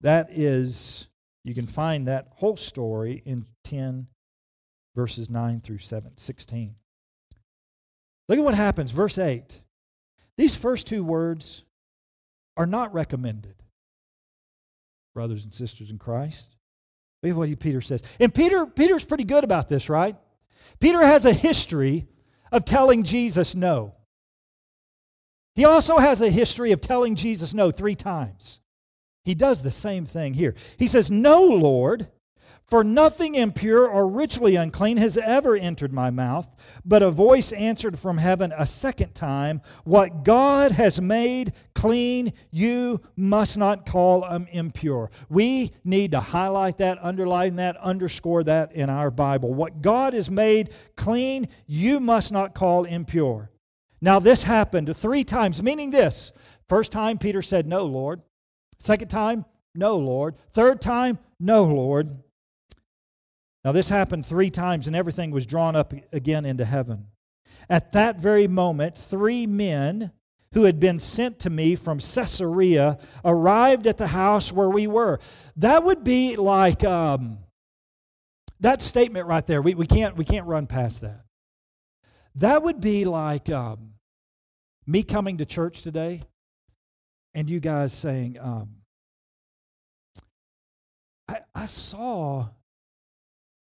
That 0.00 0.30
is, 0.30 1.08
you 1.44 1.54
can 1.54 1.66
find 1.66 2.08
that 2.08 2.28
whole 2.36 2.56
story 2.56 3.22
in 3.24 3.46
10 3.64 4.06
verses 4.94 5.30
9 5.30 5.60
through 5.60 5.78
7, 5.78 6.16
16. 6.16 6.74
Look 8.28 8.38
at 8.38 8.44
what 8.44 8.54
happens, 8.54 8.90
verse 8.90 9.18
8. 9.18 9.62
These 10.36 10.56
first 10.56 10.86
two 10.86 11.04
words 11.04 11.64
are 12.56 12.66
not 12.66 12.94
recommended 12.94 13.59
brothers 15.14 15.44
and 15.44 15.52
sisters 15.52 15.90
in 15.90 15.98
Christ. 15.98 16.56
Look 17.22 17.30
at 17.30 17.36
what 17.36 17.60
Peter 17.60 17.80
says. 17.80 18.02
And 18.18 18.34
Peter, 18.34 18.66
Peter's 18.66 19.04
pretty 19.04 19.24
good 19.24 19.44
about 19.44 19.68
this, 19.68 19.88
right? 19.88 20.16
Peter 20.78 21.02
has 21.02 21.26
a 21.26 21.32
history 21.32 22.06
of 22.50 22.64
telling 22.64 23.02
Jesus 23.02 23.54
no. 23.54 23.94
He 25.54 25.64
also 25.64 25.98
has 25.98 26.22
a 26.22 26.30
history 26.30 26.72
of 26.72 26.80
telling 26.80 27.14
Jesus 27.14 27.52
no 27.52 27.70
three 27.70 27.94
times. 27.94 28.60
He 29.24 29.34
does 29.34 29.62
the 29.62 29.70
same 29.70 30.06
thing 30.06 30.34
here. 30.34 30.54
He 30.78 30.86
says, 30.86 31.10
No, 31.10 31.42
Lord, 31.42 32.08
for 32.70 32.84
nothing 32.84 33.34
impure 33.34 33.86
or 33.88 34.06
ritually 34.06 34.54
unclean 34.54 34.96
has 34.96 35.18
ever 35.18 35.56
entered 35.56 35.92
my 35.92 36.08
mouth. 36.08 36.46
But 36.84 37.02
a 37.02 37.10
voice 37.10 37.50
answered 37.52 37.98
from 37.98 38.16
heaven 38.16 38.54
a 38.56 38.66
second 38.66 39.12
time, 39.14 39.60
What 39.82 40.22
God 40.22 40.70
has 40.70 41.00
made 41.00 41.52
clean, 41.74 42.32
you 42.52 43.00
must 43.16 43.58
not 43.58 43.86
call 43.86 44.24
impure. 44.24 45.10
We 45.28 45.72
need 45.82 46.12
to 46.12 46.20
highlight 46.20 46.78
that, 46.78 46.98
underline 47.02 47.56
that, 47.56 47.76
underscore 47.78 48.44
that 48.44 48.72
in 48.72 48.88
our 48.88 49.10
Bible. 49.10 49.52
What 49.52 49.82
God 49.82 50.14
has 50.14 50.30
made 50.30 50.72
clean, 50.96 51.48
you 51.66 51.98
must 51.98 52.30
not 52.30 52.54
call 52.54 52.84
impure. 52.84 53.50
Now, 54.00 54.20
this 54.20 54.44
happened 54.44 54.96
three 54.96 55.24
times, 55.24 55.60
meaning 55.60 55.90
this. 55.90 56.32
First 56.68 56.92
time, 56.92 57.18
Peter 57.18 57.42
said, 57.42 57.66
No, 57.66 57.84
Lord. 57.84 58.22
Second 58.78 59.08
time, 59.08 59.44
No, 59.74 59.96
Lord. 59.96 60.36
Third 60.52 60.80
time, 60.80 61.18
No, 61.40 61.64
Lord. 61.64 62.22
Now, 63.64 63.72
this 63.72 63.88
happened 63.88 64.24
three 64.24 64.50
times, 64.50 64.86
and 64.86 64.96
everything 64.96 65.30
was 65.30 65.46
drawn 65.46 65.76
up 65.76 65.92
again 66.12 66.44
into 66.44 66.64
heaven. 66.64 67.06
At 67.68 67.92
that 67.92 68.18
very 68.18 68.48
moment, 68.48 68.96
three 68.96 69.46
men 69.46 70.12
who 70.52 70.64
had 70.64 70.80
been 70.80 70.98
sent 70.98 71.38
to 71.40 71.50
me 71.50 71.76
from 71.76 71.98
Caesarea 71.98 72.98
arrived 73.24 73.86
at 73.86 73.98
the 73.98 74.08
house 74.08 74.52
where 74.52 74.68
we 74.68 74.86
were. 74.86 75.20
That 75.56 75.84
would 75.84 76.02
be 76.02 76.36
like 76.36 76.82
um, 76.82 77.38
that 78.60 78.82
statement 78.82 79.26
right 79.26 79.46
there. 79.46 79.62
We, 79.62 79.74
we, 79.74 79.86
can't, 79.86 80.16
we 80.16 80.24
can't 80.24 80.46
run 80.46 80.66
past 80.66 81.02
that. 81.02 81.22
That 82.36 82.62
would 82.62 82.80
be 82.80 83.04
like 83.04 83.48
um, 83.50 83.92
me 84.86 85.02
coming 85.02 85.38
to 85.38 85.44
church 85.44 85.82
today 85.82 86.22
and 87.34 87.48
you 87.48 87.60
guys 87.60 87.92
saying, 87.92 88.38
um, 88.40 88.70
I, 91.28 91.40
I 91.54 91.66
saw 91.66 92.48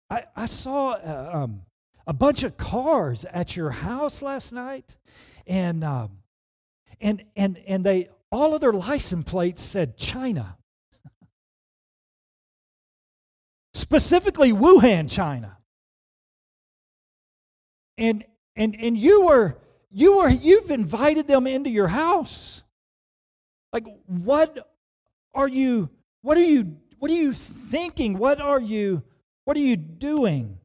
I, 0.10 0.24
I 0.36 0.46
saw 0.46 0.92
uh, 0.92 1.32
um, 1.34 1.62
a 2.06 2.14
bunch 2.14 2.44
of 2.44 2.58
cars 2.58 3.26
at 3.26 3.56
your 3.56 3.72
house 3.72 4.22
last 4.22 4.52
night, 4.54 4.98
and 5.48 5.84
um, 5.84 6.20
and 7.02 7.24
and 7.36 7.58
and 7.68 7.84
they 7.84 8.10
all 8.32 8.54
of 8.54 8.62
their 8.62 8.74
license 8.74 9.26
plates 9.26 9.64
said 9.64 9.98
China, 9.98 10.58
specifically 13.74 14.52
Wuhan, 14.52 15.10
China. 15.10 15.58
And 17.98 18.26
and 18.56 18.76
and 18.80 18.98
you 18.98 19.26
were 19.26 19.58
you 19.90 20.18
were 20.18 20.30
you've 20.30 20.70
invited 20.70 21.28
them 21.28 21.48
into 21.48 21.70
your 21.70 21.88
house. 21.88 22.62
Like 23.74 23.86
what 24.06 24.72
are 25.34 25.48
you? 25.48 25.90
What 26.22 26.38
are 26.38 26.42
you? 26.42 26.78
What 27.00 27.10
are 27.10 27.16
you 27.16 27.34
thinking? 27.34 28.18
What 28.18 28.40
are 28.40 28.62
you? 28.62 29.04
What 29.46 29.56
are 29.58 29.62
you 29.62 29.78
doing? 29.78 30.58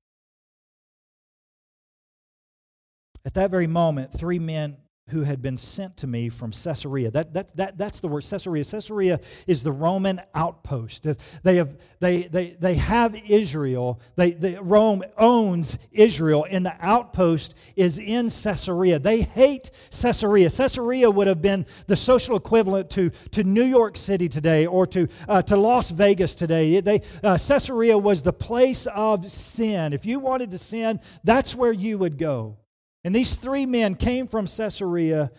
At 3.24 3.34
that 3.34 3.50
very 3.50 3.66
moment, 3.66 4.12
three 4.12 4.38
men 4.38 4.78
who 5.10 5.22
had 5.22 5.42
been 5.42 5.56
sent 5.56 5.96
to 5.98 6.06
me 6.06 6.28
from 6.28 6.52
Caesarea. 6.52 7.10
That, 7.10 7.34
that, 7.34 7.56
that, 7.56 7.78
that's 7.78 8.00
the 8.00 8.08
word 8.08 8.24
Caesarea. 8.24 8.64
Caesarea 8.64 9.20
is 9.46 9.62
the 9.62 9.72
Roman 9.72 10.20
outpost. 10.34 11.06
They 11.42 11.56
have, 11.56 11.76
they, 11.98 12.22
they, 12.22 12.56
they 12.58 12.74
have 12.74 13.14
Israel. 13.28 14.00
They, 14.16 14.32
they, 14.32 14.54
Rome 14.56 15.02
owns 15.18 15.78
Israel, 15.92 16.46
and 16.48 16.64
the 16.64 16.74
outpost 16.80 17.54
is 17.76 17.98
in 17.98 18.30
Caesarea. 18.30 18.98
They 18.98 19.22
hate 19.22 19.70
Caesarea. 19.90 20.48
Caesarea 20.48 21.10
would 21.10 21.26
have 21.26 21.42
been 21.42 21.66
the 21.86 21.96
social 21.96 22.36
equivalent 22.36 22.90
to, 22.90 23.10
to 23.32 23.44
New 23.44 23.64
York 23.64 23.96
City 23.96 24.28
today 24.28 24.66
or 24.66 24.86
to, 24.86 25.08
uh, 25.28 25.42
to 25.42 25.56
Las 25.56 25.90
Vegas 25.90 26.34
today. 26.34 26.80
They, 26.80 27.02
uh, 27.22 27.36
Caesarea 27.36 27.98
was 27.98 28.22
the 28.22 28.32
place 28.32 28.86
of 28.86 29.30
sin. 29.30 29.92
If 29.92 30.06
you 30.06 30.20
wanted 30.20 30.50
to 30.52 30.58
sin, 30.58 31.00
that's 31.24 31.54
where 31.54 31.72
you 31.72 31.98
would 31.98 32.16
go. 32.16 32.59
And 33.04 33.14
these 33.14 33.36
three 33.36 33.66
men 33.66 33.94
came 33.94 34.26
from 34.26 34.46
Caesarea 34.46 35.30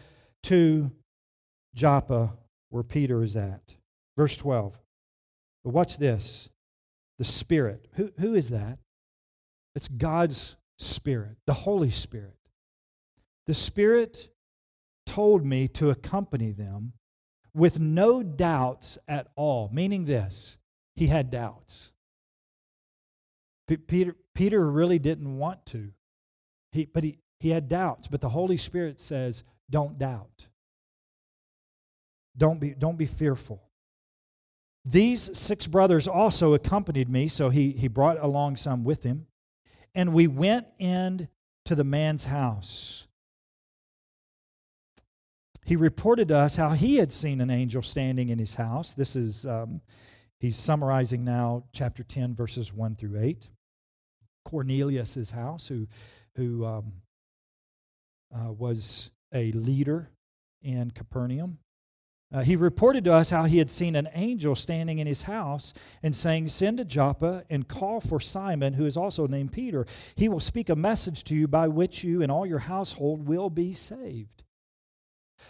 to 0.43 0.91
Joppa, 1.75 2.33
where 2.69 2.83
Peter 2.83 3.21
is 3.23 3.35
at. 3.35 3.75
Verse 4.17 4.35
12. 4.37 4.77
But 5.63 5.73
watch 5.73 5.97
this 5.97 6.49
the 7.19 7.25
Spirit. 7.25 7.87
Who, 7.93 8.11
who 8.19 8.33
is 8.33 8.49
that? 8.49 8.79
It's 9.75 9.87
God's 9.87 10.55
Spirit, 10.79 11.37
the 11.45 11.53
Holy 11.53 11.91
Spirit. 11.91 12.37
The 13.45 13.53
Spirit 13.53 14.29
told 15.05 15.45
me 15.45 15.67
to 15.67 15.89
accompany 15.91 16.51
them 16.51 16.93
with 17.53 17.79
no 17.79 18.23
doubts 18.23 18.97
at 19.07 19.27
all, 19.35 19.69
meaning 19.71 20.05
this 20.05 20.57
he 20.95 21.07
had 21.07 21.29
doubts. 21.29 21.91
P- 23.67 23.77
Peter, 23.77 24.15
Peter 24.33 24.69
really 24.69 24.99
didn't 24.99 25.37
want 25.37 25.65
to, 25.67 25.91
he, 26.71 26.85
but 26.85 27.03
he, 27.03 27.19
he 27.41 27.49
had 27.49 27.67
doubts. 27.67 28.07
But 28.07 28.21
the 28.21 28.29
Holy 28.29 28.55
Spirit 28.55 28.99
says, 28.99 29.43
don't 29.67 29.97
doubt. 29.97 30.47
Don't 32.37 32.59
be, 32.59 32.69
don't 32.69 32.97
be 32.97 33.07
fearful. 33.07 33.63
These 34.85 35.35
six 35.37 35.65
brothers 35.65 36.07
also 36.07 36.53
accompanied 36.53 37.09
me, 37.09 37.27
so 37.27 37.49
he, 37.49 37.71
he 37.71 37.87
brought 37.87 38.23
along 38.23 38.57
some 38.57 38.83
with 38.83 39.01
him. 39.01 39.25
And 39.95 40.13
we 40.13 40.27
went 40.27 40.67
in 40.77 41.29
to 41.65 41.73
the 41.73 41.83
man's 41.83 42.25
house. 42.25 43.07
He 45.65 45.75
reported 45.75 46.27
to 46.27 46.37
us 46.37 46.55
how 46.55 46.71
he 46.71 46.97
had 46.97 47.11
seen 47.11 47.41
an 47.41 47.49
angel 47.49 47.81
standing 47.81 48.29
in 48.29 48.37
his 48.37 48.53
house. 48.53 48.93
This 48.93 49.15
is, 49.15 49.47
um, 49.47 49.81
he's 50.39 50.57
summarizing 50.57 51.23
now 51.23 51.63
chapter 51.73 52.03
10, 52.03 52.35
verses 52.35 52.71
1 52.71 52.97
through 52.97 53.19
8. 53.19 53.49
Cornelius' 54.45 55.31
house, 55.31 55.67
who, 55.67 55.87
who 56.35 56.65
um, 56.65 56.93
uh, 58.35 58.51
was 58.51 59.11
a 59.33 59.51
leader 59.51 60.09
in 60.61 60.91
Capernaum. 60.91 61.59
Uh, 62.33 62.41
he 62.41 62.55
reported 62.55 63.03
to 63.03 63.13
us 63.13 63.29
how 63.29 63.43
he 63.43 63.57
had 63.57 63.69
seen 63.69 63.95
an 63.95 64.07
angel 64.13 64.55
standing 64.55 64.99
in 64.99 65.07
his 65.07 65.23
house 65.23 65.73
and 66.01 66.15
saying, 66.15 66.47
Send 66.47 66.77
to 66.77 66.85
Joppa 66.85 67.43
and 67.49 67.67
call 67.67 67.99
for 67.99 68.21
Simon, 68.21 68.73
who 68.73 68.85
is 68.85 68.95
also 68.95 69.27
named 69.27 69.51
Peter. 69.51 69.85
He 70.15 70.29
will 70.29 70.39
speak 70.39 70.69
a 70.69 70.75
message 70.75 71.25
to 71.25 71.35
you 71.35 71.47
by 71.47 71.67
which 71.67 72.05
you 72.05 72.21
and 72.21 72.31
all 72.31 72.45
your 72.45 72.59
household 72.59 73.27
will 73.27 73.49
be 73.49 73.73
saved. 73.73 74.43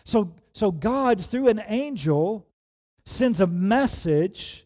So, 0.06 0.34
so 0.54 0.72
God, 0.72 1.24
through 1.24 1.50
an 1.50 1.62
angel, 1.67 2.48
sends 3.06 3.41
a 3.41 3.48
message 3.48 4.65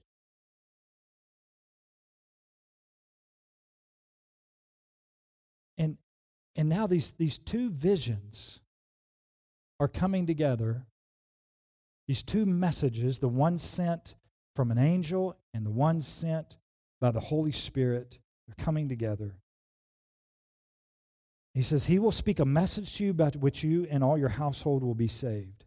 and 6.56 6.70
now 6.70 6.88
these 6.88 7.12
these 7.18 7.38
two 7.38 7.70
visions 7.70 8.60
are 9.80 9.88
coming 9.88 10.26
together 10.26 10.86
these 12.08 12.24
two 12.24 12.46
messages, 12.46 13.20
the 13.20 13.28
one 13.28 13.58
sent 13.58 14.15
from 14.56 14.72
an 14.72 14.78
angel 14.78 15.38
and 15.54 15.65
the 15.65 15.72
one 15.72 16.02
sent 16.02 16.58
by 17.02 17.12
the 17.12 17.20
Holy 17.20 17.52
Spirit, 17.52 18.20
are 18.50 18.63
coming 18.63 18.88
together. 18.88 19.36
He 21.54 21.62
says, 21.62 21.86
He 21.86 22.00
will 22.00 22.12
speak 22.12 22.39
a 22.39 22.46
message 22.46 22.96
to 22.98 23.06
you 23.06 23.12
about 23.12 23.36
which 23.36 23.63
you 23.63 23.88
and 23.89 24.04
all 24.04 24.18
your 24.18 24.30
household 24.30 24.84
will 24.84 24.96
be 24.96 25.08
saved. 25.08 25.65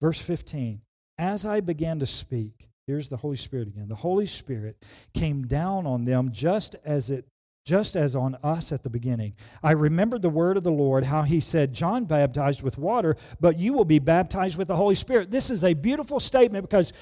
Verse 0.00 0.20
15 0.20 0.82
As 1.18 1.44
I 1.44 1.60
began 1.60 1.98
to 1.98 2.06
speak, 2.06 2.68
here's 2.86 3.08
the 3.08 3.16
Holy 3.16 3.36
Spirit 3.36 3.68
again. 3.68 3.88
The 3.88 3.96
Holy 3.96 4.26
Spirit 4.26 4.82
came 5.14 5.46
down 5.46 5.84
on 5.86 6.04
them 6.04 6.30
just 6.32 6.76
as 6.84 7.10
it 7.10 7.26
just 7.66 7.96
as 7.96 8.14
on 8.14 8.38
us 8.44 8.70
at 8.70 8.84
the 8.84 8.88
beginning. 8.88 9.34
I 9.60 9.72
remembered 9.72 10.22
the 10.22 10.30
word 10.30 10.56
of 10.56 10.62
the 10.62 10.70
Lord, 10.70 11.02
how 11.02 11.22
he 11.22 11.40
said, 11.40 11.72
John 11.72 12.04
baptized 12.04 12.62
with 12.62 12.78
water, 12.78 13.16
but 13.40 13.58
you 13.58 13.72
will 13.72 13.84
be 13.84 13.98
baptized 13.98 14.56
with 14.56 14.68
the 14.68 14.76
Holy 14.76 14.94
Spirit. 14.94 15.32
This 15.32 15.50
is 15.50 15.64
a 15.64 15.74
beautiful 15.74 16.20
statement 16.20 16.62
because, 16.62 16.92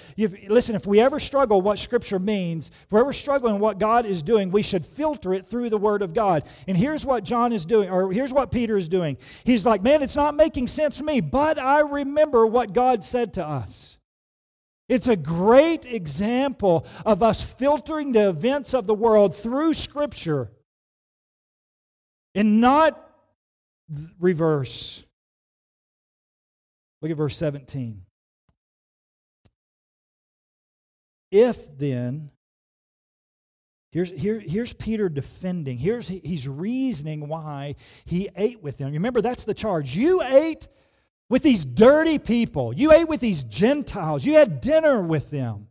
listen, 0.48 0.74
if 0.74 0.86
we 0.86 1.00
ever 1.00 1.20
struggle 1.20 1.60
what 1.60 1.78
Scripture 1.78 2.18
means, 2.18 2.70
if 2.84 2.90
we're 2.90 3.00
ever 3.00 3.12
struggling 3.12 3.58
what 3.58 3.78
God 3.78 4.06
is 4.06 4.22
doing, 4.22 4.50
we 4.50 4.62
should 4.62 4.86
filter 4.86 5.34
it 5.34 5.44
through 5.44 5.68
the 5.68 5.76
Word 5.76 6.00
of 6.00 6.14
God. 6.14 6.44
And 6.66 6.78
here's 6.78 7.04
what 7.04 7.24
John 7.24 7.52
is 7.52 7.66
doing, 7.66 7.90
or 7.90 8.10
here's 8.10 8.32
what 8.32 8.50
Peter 8.50 8.78
is 8.78 8.88
doing. 8.88 9.18
He's 9.44 9.66
like, 9.66 9.82
man, 9.82 10.02
it's 10.02 10.16
not 10.16 10.34
making 10.34 10.68
sense 10.68 10.96
to 10.96 11.04
me, 11.04 11.20
but 11.20 11.58
I 11.58 11.80
remember 11.80 12.46
what 12.46 12.72
God 12.72 13.04
said 13.04 13.34
to 13.34 13.46
us. 13.46 13.98
It's 14.88 15.08
a 15.08 15.16
great 15.16 15.86
example 15.86 16.86
of 17.06 17.22
us 17.22 17.42
filtering 17.42 18.12
the 18.12 18.28
events 18.28 18.74
of 18.74 18.86
the 18.86 18.94
world 18.94 19.34
through 19.34 19.74
Scripture 19.74 20.50
and 22.34 22.60
not 22.60 23.00
reverse. 24.18 25.04
Look 27.00 27.10
at 27.10 27.16
verse 27.16 27.36
17. 27.36 28.02
If 31.30 31.76
then, 31.78 32.30
here's, 33.90 34.10
here, 34.10 34.38
here's 34.38 34.72
Peter 34.72 35.08
defending, 35.08 35.78
here's 35.78 36.08
he's 36.08 36.46
reasoning 36.46 37.26
why 37.26 37.76
he 38.04 38.28
ate 38.36 38.62
with 38.62 38.78
them. 38.78 38.92
Remember, 38.92 39.20
that's 39.20 39.44
the 39.44 39.54
charge. 39.54 39.96
You 39.96 40.22
ate 40.22 40.68
with 41.30 41.42
these 41.42 41.64
dirty 41.64 42.18
people. 42.18 42.72
You 42.74 42.92
ate 42.92 43.08
with 43.08 43.20
these 43.20 43.44
Gentiles. 43.44 44.24
You 44.24 44.34
had 44.34 44.60
dinner 44.60 45.00
with 45.00 45.30
them. 45.30 45.68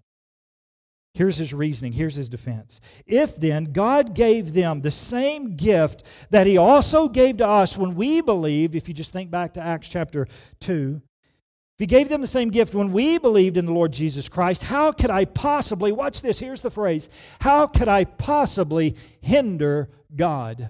Here's 1.14 1.38
his 1.38 1.54
reasoning. 1.54 1.94
Here's 1.94 2.16
his 2.16 2.28
defense. 2.28 2.82
If 3.06 3.36
then 3.36 3.66
God 3.66 4.16
gave 4.16 4.54
them 4.54 4.82
the 4.82 4.90
same 4.90 5.56
gift 5.56 6.04
that 6.32 6.48
he 6.48 6.58
also 6.58 7.08
gave 7.08 7.38
to 7.38 7.48
us 7.48 7.78
when 7.78 7.94
we 7.94 8.22
believed, 8.22 8.74
if 8.74 8.88
you 8.88 8.96
just 8.96 9.14
think 9.14 9.30
back 9.30 9.54
to 9.54 9.62
Acts 9.62 9.88
chapter 9.90 10.28
2, 10.62 11.00
if 11.76 11.80
he 11.80 11.86
gave 11.86 12.10
them 12.10 12.22
the 12.22 12.28
same 12.28 12.50
gift 12.50 12.74
when 12.74 12.92
we 12.92 13.20
believed 13.20 13.58
in 13.58 13.68
the 13.68 13.72
Lord 13.72 13.94
Jesus 13.94 14.28
Christ, 14.28 14.64
how 14.64 14.92
could 14.92 15.12
I 15.12 15.26
possibly, 15.26 15.92
watch 15.92 16.22
this, 16.24 16.40
here's 16.40 16.64
the 16.64 16.72
phrase, 16.72 17.10
how 17.40 17.68
could 17.68 17.88
I 17.88 18.06
possibly 18.06 18.96
hinder 19.22 19.90
God? 20.16 20.70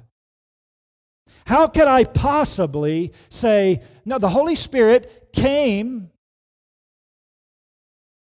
How 1.46 1.68
could 1.68 1.88
I 1.88 2.04
possibly 2.04 3.14
say, 3.30 3.82
no, 4.06 4.18
the 4.18 4.30
Holy 4.30 4.56
Spirit 4.56 5.30
came 5.34 6.10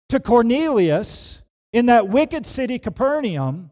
to 0.09 0.19
Cornelius 0.19 1.41
in 1.71 1.87
that 1.87 2.07
wicked 2.07 2.45
city, 2.45 2.79
Capernaum, 2.79 3.71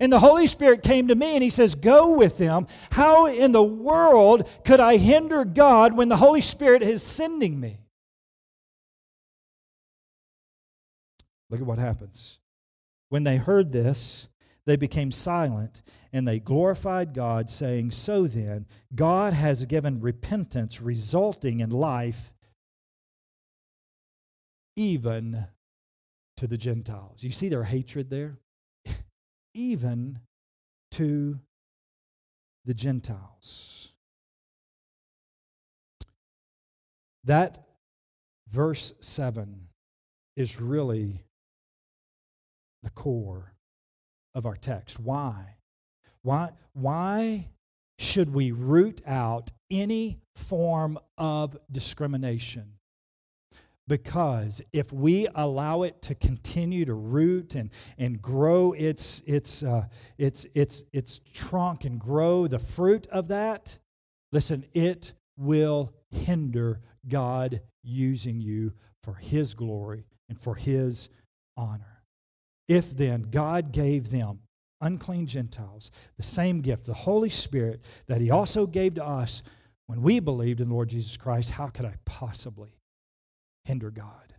and 0.00 0.12
the 0.12 0.18
Holy 0.18 0.46
Spirit 0.46 0.82
came 0.82 1.08
to 1.08 1.14
me 1.14 1.34
and 1.34 1.42
he 1.42 1.50
says, 1.50 1.74
Go 1.74 2.10
with 2.10 2.36
them. 2.36 2.66
How 2.90 3.26
in 3.26 3.52
the 3.52 3.62
world 3.62 4.48
could 4.64 4.80
I 4.80 4.98
hinder 4.98 5.44
God 5.44 5.96
when 5.96 6.08
the 6.08 6.16
Holy 6.16 6.42
Spirit 6.42 6.82
is 6.82 7.02
sending 7.02 7.58
me? 7.58 7.78
Look 11.50 11.60
at 11.60 11.66
what 11.66 11.78
happens. 11.78 12.38
When 13.08 13.24
they 13.24 13.38
heard 13.38 13.72
this, 13.72 14.27
they 14.68 14.76
became 14.76 15.10
silent 15.10 15.80
and 16.12 16.28
they 16.28 16.38
glorified 16.38 17.14
God, 17.14 17.48
saying, 17.48 17.90
So 17.90 18.26
then, 18.26 18.66
God 18.94 19.32
has 19.32 19.64
given 19.64 19.98
repentance 19.98 20.82
resulting 20.82 21.60
in 21.60 21.70
life 21.70 22.34
even 24.76 25.46
to 26.36 26.46
the 26.46 26.58
Gentiles. 26.58 27.24
You 27.24 27.30
see 27.30 27.48
their 27.48 27.64
hatred 27.64 28.10
there? 28.10 28.36
even 29.54 30.18
to 30.90 31.40
the 32.66 32.74
Gentiles. 32.74 33.90
That 37.24 37.66
verse 38.50 38.92
7 39.00 39.68
is 40.36 40.60
really 40.60 41.24
the 42.82 42.90
core 42.90 43.54
of 44.38 44.46
our 44.46 44.56
text. 44.56 45.00
Why? 45.00 45.56
Why, 46.22 46.50
why 46.72 47.48
should 47.98 48.32
we 48.32 48.52
root 48.52 49.02
out 49.04 49.50
any 49.68 50.20
form 50.36 50.96
of 51.18 51.58
discrimination? 51.72 52.74
Because 53.88 54.62
if 54.72 54.92
we 54.92 55.26
allow 55.34 55.82
it 55.82 56.00
to 56.02 56.14
continue 56.14 56.84
to 56.84 56.94
root 56.94 57.56
and, 57.56 57.70
and 57.98 58.22
grow 58.22 58.72
its, 58.72 59.22
its, 59.26 59.64
uh, 59.64 59.86
its, 60.18 60.46
its, 60.54 60.84
its 60.92 61.20
trunk 61.34 61.84
and 61.84 61.98
grow 61.98 62.46
the 62.46 62.60
fruit 62.60 63.08
of 63.08 63.28
that, 63.28 63.76
listen, 64.30 64.64
it 64.72 65.14
will 65.36 65.92
hinder 66.10 66.80
God 67.08 67.60
using 67.82 68.40
you 68.40 68.72
for 69.02 69.14
His 69.14 69.54
glory 69.54 70.04
and 70.28 70.38
for 70.38 70.54
His 70.54 71.08
honor. 71.56 71.97
If 72.68 72.96
then 72.96 73.22
God 73.30 73.72
gave 73.72 74.10
them 74.10 74.40
unclean 74.80 75.26
Gentiles, 75.26 75.90
the 76.16 76.22
same 76.22 76.60
gift, 76.60 76.84
the 76.84 76.94
Holy 76.94 77.30
Spirit, 77.30 77.82
that 78.06 78.20
He 78.20 78.30
also 78.30 78.66
gave 78.66 78.94
to 78.94 79.04
us 79.04 79.42
when 79.86 80.02
we 80.02 80.20
believed 80.20 80.60
in 80.60 80.68
the 80.68 80.74
Lord 80.74 80.90
Jesus 80.90 81.16
Christ, 81.16 81.50
how 81.50 81.68
could 81.68 81.86
I 81.86 81.94
possibly 82.04 82.76
hinder 83.64 83.90
God? 83.90 84.34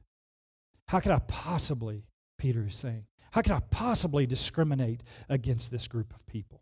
How 0.87 0.99
could 0.99 1.11
I 1.11 1.19
possibly, 1.27 2.03
Peter 2.37 2.67
is 2.67 2.75
saying, 2.75 3.05
how 3.31 3.41
could 3.41 3.51
I 3.51 3.61
possibly 3.71 4.25
discriminate 4.25 5.03
against 5.27 5.71
this 5.71 5.87
group 5.87 6.13
of 6.13 6.25
people? 6.27 6.61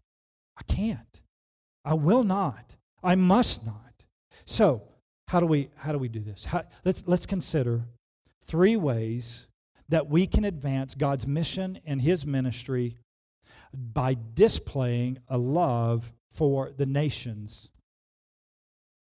I 0.58 0.64
can't. 0.64 1.22
I 1.86 1.94
will 1.94 2.24
not. 2.24 2.76
I 3.04 3.16
must 3.16 3.66
not. 3.66 4.06
So, 4.46 4.84
how 5.28 5.40
do 5.40 5.46
we 5.46 5.70
how 5.76 5.92
do 5.92 5.98
we 5.98 6.08
do 6.08 6.20
this? 6.20 6.46
How, 6.46 6.64
let's 6.84 7.04
let's 7.06 7.26
consider 7.26 7.84
three 8.46 8.76
ways 8.76 9.48
that 9.90 10.08
we 10.10 10.28
can 10.28 10.46
advance 10.46 10.96
God's 10.96 11.26
mission 11.26 11.80
and 11.86 12.02
his 12.02 12.26
ministry 12.26 12.98
by 13.74 14.16
displaying 14.34 15.20
a 15.28 15.38
love 15.38 16.12
for 16.34 16.72
the 16.76 16.86
nations 16.86 17.70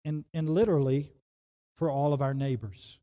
and, 0.04 0.26
and 0.34 0.50
literally 0.50 1.12
for 1.78 1.90
all 1.90 2.14
of 2.14 2.22
our 2.22 2.34
neighbors. 2.34 3.00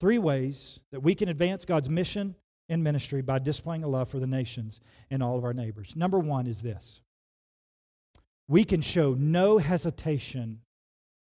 Three 0.00 0.18
ways 0.18 0.78
that 0.92 1.00
we 1.00 1.14
can 1.14 1.28
advance 1.28 1.64
God's 1.64 1.88
mission 1.88 2.36
and 2.68 2.84
ministry 2.84 3.22
by 3.22 3.38
displaying 3.38 3.82
a 3.82 3.88
love 3.88 4.08
for 4.08 4.18
the 4.18 4.26
nations 4.26 4.80
and 5.10 5.22
all 5.22 5.38
of 5.38 5.44
our 5.44 5.54
neighbors. 5.54 5.96
Number 5.96 6.18
one 6.18 6.46
is 6.46 6.62
this 6.62 7.00
we 8.46 8.64
can 8.64 8.80
show 8.80 9.14
no 9.14 9.58
hesitation 9.58 10.60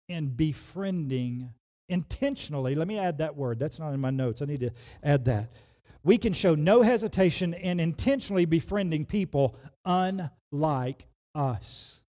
in 0.08 0.28
befriending 0.28 1.50
intentionally. 1.92 2.74
Let 2.74 2.88
me 2.88 2.98
add 2.98 3.18
that 3.18 3.36
word. 3.36 3.58
That's 3.58 3.78
not 3.78 3.92
in 3.92 4.00
my 4.00 4.10
notes. 4.10 4.42
I 4.42 4.46
need 4.46 4.60
to 4.60 4.70
add 5.02 5.26
that. 5.26 5.52
We 6.02 6.18
can 6.18 6.32
show 6.32 6.54
no 6.54 6.82
hesitation 6.82 7.54
in 7.54 7.78
intentionally 7.78 8.44
befriending 8.44 9.04
people 9.04 9.56
unlike 9.84 11.06
us. 11.34 12.00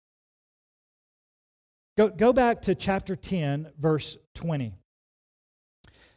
Go, 1.98 2.08
go 2.08 2.32
back 2.32 2.62
to 2.62 2.74
chapter 2.74 3.16
10, 3.16 3.72
verse 3.78 4.16
20. 4.34 4.72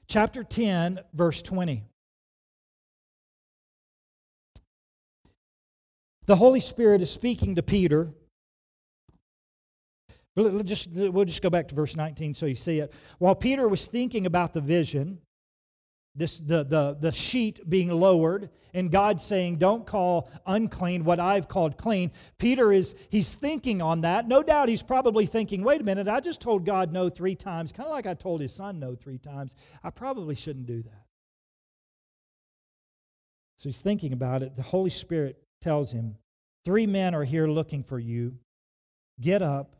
Chapter 0.07 0.43
10, 0.43 1.01
verse 1.13 1.41
20. 1.41 1.83
The 6.27 6.35
Holy 6.35 6.59
Spirit 6.59 7.01
is 7.01 7.11
speaking 7.11 7.55
to 7.55 7.63
Peter. 7.63 8.13
We'll 10.35 10.63
just, 10.63 10.89
we'll 10.91 11.25
just 11.25 11.41
go 11.41 11.49
back 11.49 11.69
to 11.69 11.75
verse 11.75 11.95
19 11.95 12.33
so 12.33 12.45
you 12.45 12.55
see 12.55 12.79
it. 12.79 12.93
While 13.19 13.35
Peter 13.35 13.67
was 13.69 13.85
thinking 13.87 14.25
about 14.25 14.53
the 14.53 14.59
vision, 14.59 15.19
this, 16.13 16.39
the, 16.39 16.63
the, 16.63 16.97
the 16.99 17.11
sheet 17.11 17.69
being 17.69 17.89
lowered, 17.89 18.49
and 18.73 18.91
God 18.91 19.19
saying, 19.19 19.57
Don't 19.57 19.85
call 19.85 20.29
unclean 20.45 21.03
what 21.03 21.19
I've 21.19 21.47
called 21.47 21.77
clean. 21.77 22.11
Peter 22.37 22.71
is 22.71 22.95
he's 23.09 23.33
thinking 23.35 23.81
on 23.81 24.01
that. 24.01 24.27
No 24.27 24.43
doubt 24.43 24.69
he's 24.69 24.83
probably 24.83 25.25
thinking, 25.25 25.63
wait 25.63 25.81
a 25.81 25.83
minute, 25.83 26.07
I 26.07 26.19
just 26.19 26.41
told 26.41 26.65
God 26.65 26.91
no 26.91 27.09
three 27.09 27.35
times, 27.35 27.71
kind 27.71 27.87
of 27.87 27.93
like 27.93 28.05
I 28.05 28.13
told 28.13 28.41
his 28.41 28.53
son 28.53 28.79
no 28.79 28.95
three 28.95 29.17
times. 29.17 29.55
I 29.83 29.89
probably 29.89 30.35
shouldn't 30.35 30.67
do 30.67 30.81
that. 30.83 31.05
So 33.57 33.69
he's 33.69 33.81
thinking 33.81 34.13
about 34.13 34.43
it. 34.43 34.55
The 34.55 34.63
Holy 34.63 34.89
Spirit 34.89 35.41
tells 35.61 35.91
him, 35.91 36.15
Three 36.65 36.87
men 36.87 37.13
are 37.13 37.23
here 37.23 37.47
looking 37.47 37.83
for 37.83 37.99
you. 37.99 38.37
Get 39.21 39.41
up, 39.41 39.75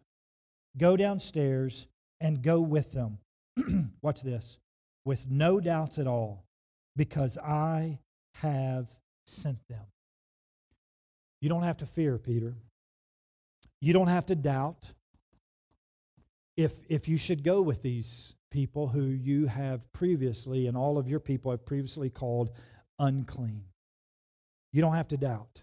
go 0.78 0.98
downstairs, 0.98 1.88
and 2.22 2.42
go 2.42 2.60
with 2.60 2.92
them. 2.92 3.20
Watch 4.02 4.22
this. 4.22 4.58
With 5.06 5.30
no 5.30 5.60
doubts 5.60 6.00
at 6.00 6.08
all, 6.08 6.46
because 6.96 7.38
I 7.38 8.00
have 8.36 8.90
sent 9.28 9.60
them. 9.70 9.86
You 11.42 11.50
don't 11.50 11.64
have 11.64 11.78
to 11.78 11.86
fear, 11.86 12.18
Peter. 12.18 12.56
You 13.82 13.94
don't 13.94 14.08
have 14.08 14.26
to 14.28 14.36
doubt 14.36 14.92
if, 16.58 16.74
if 16.90 17.08
you 17.08 17.18
should 17.18 17.44
go 17.44 17.62
with 17.62 17.82
these 17.82 18.34
people 18.50 18.88
who 18.88 19.04
you 19.04 19.46
have 19.48 19.92
previously, 19.94 20.68
and 20.68 20.78
all 20.78 20.98
of 20.98 21.08
your 21.08 21.20
people 21.20 21.52
have 21.52 21.66
previously 21.66 22.10
called 22.10 22.50
unclean. 23.00 23.66
You 24.72 24.82
don't 24.82 24.96
have 24.96 25.10
to 25.10 25.18
doubt. 25.18 25.62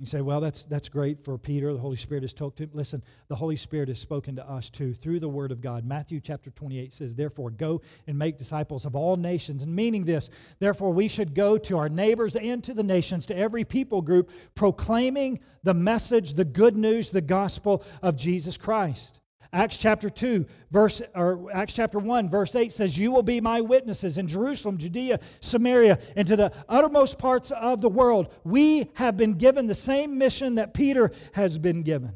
You 0.00 0.06
say, 0.06 0.22
well, 0.22 0.40
that's, 0.40 0.64
that's 0.64 0.88
great 0.88 1.24
for 1.24 1.38
Peter. 1.38 1.72
The 1.72 1.78
Holy 1.78 1.96
Spirit 1.96 2.24
has 2.24 2.34
talked 2.34 2.56
to 2.56 2.64
him. 2.64 2.70
Listen, 2.72 3.00
the 3.28 3.36
Holy 3.36 3.54
Spirit 3.54 3.88
has 3.88 4.00
spoken 4.00 4.34
to 4.36 4.50
us 4.50 4.68
too 4.68 4.92
through 4.92 5.20
the 5.20 5.28
Word 5.28 5.52
of 5.52 5.60
God. 5.60 5.84
Matthew 5.84 6.20
chapter 6.20 6.50
28 6.50 6.92
says, 6.92 7.14
Therefore, 7.14 7.50
go 7.50 7.80
and 8.08 8.18
make 8.18 8.36
disciples 8.36 8.86
of 8.86 8.96
all 8.96 9.16
nations. 9.16 9.62
And 9.62 9.74
meaning 9.74 10.04
this, 10.04 10.30
therefore, 10.58 10.92
we 10.92 11.06
should 11.06 11.32
go 11.32 11.56
to 11.58 11.78
our 11.78 11.88
neighbors 11.88 12.34
and 12.34 12.62
to 12.64 12.74
the 12.74 12.82
nations, 12.82 13.24
to 13.26 13.36
every 13.36 13.62
people 13.62 14.02
group, 14.02 14.30
proclaiming 14.56 15.38
the 15.62 15.74
message, 15.74 16.34
the 16.34 16.44
good 16.44 16.76
news, 16.76 17.10
the 17.10 17.20
gospel 17.20 17.84
of 18.02 18.16
Jesus 18.16 18.56
Christ. 18.56 19.20
Acts 19.54 19.78
chapter 19.78 20.10
2, 20.10 20.44
verse, 20.72 21.00
or 21.14 21.48
Acts 21.52 21.74
chapter 21.74 22.00
1, 22.00 22.28
verse 22.28 22.56
8 22.56 22.72
says, 22.72 22.98
You 22.98 23.12
will 23.12 23.22
be 23.22 23.40
my 23.40 23.60
witnesses 23.60 24.18
in 24.18 24.26
Jerusalem, 24.26 24.76
Judea, 24.76 25.20
Samaria, 25.40 26.00
and 26.16 26.26
to 26.26 26.34
the 26.34 26.52
uttermost 26.68 27.18
parts 27.18 27.52
of 27.52 27.80
the 27.80 27.88
world. 27.88 28.34
We 28.42 28.90
have 28.94 29.16
been 29.16 29.34
given 29.34 29.68
the 29.68 29.74
same 29.74 30.18
mission 30.18 30.56
that 30.56 30.74
Peter 30.74 31.12
has 31.32 31.56
been 31.56 31.84
given. 31.84 32.12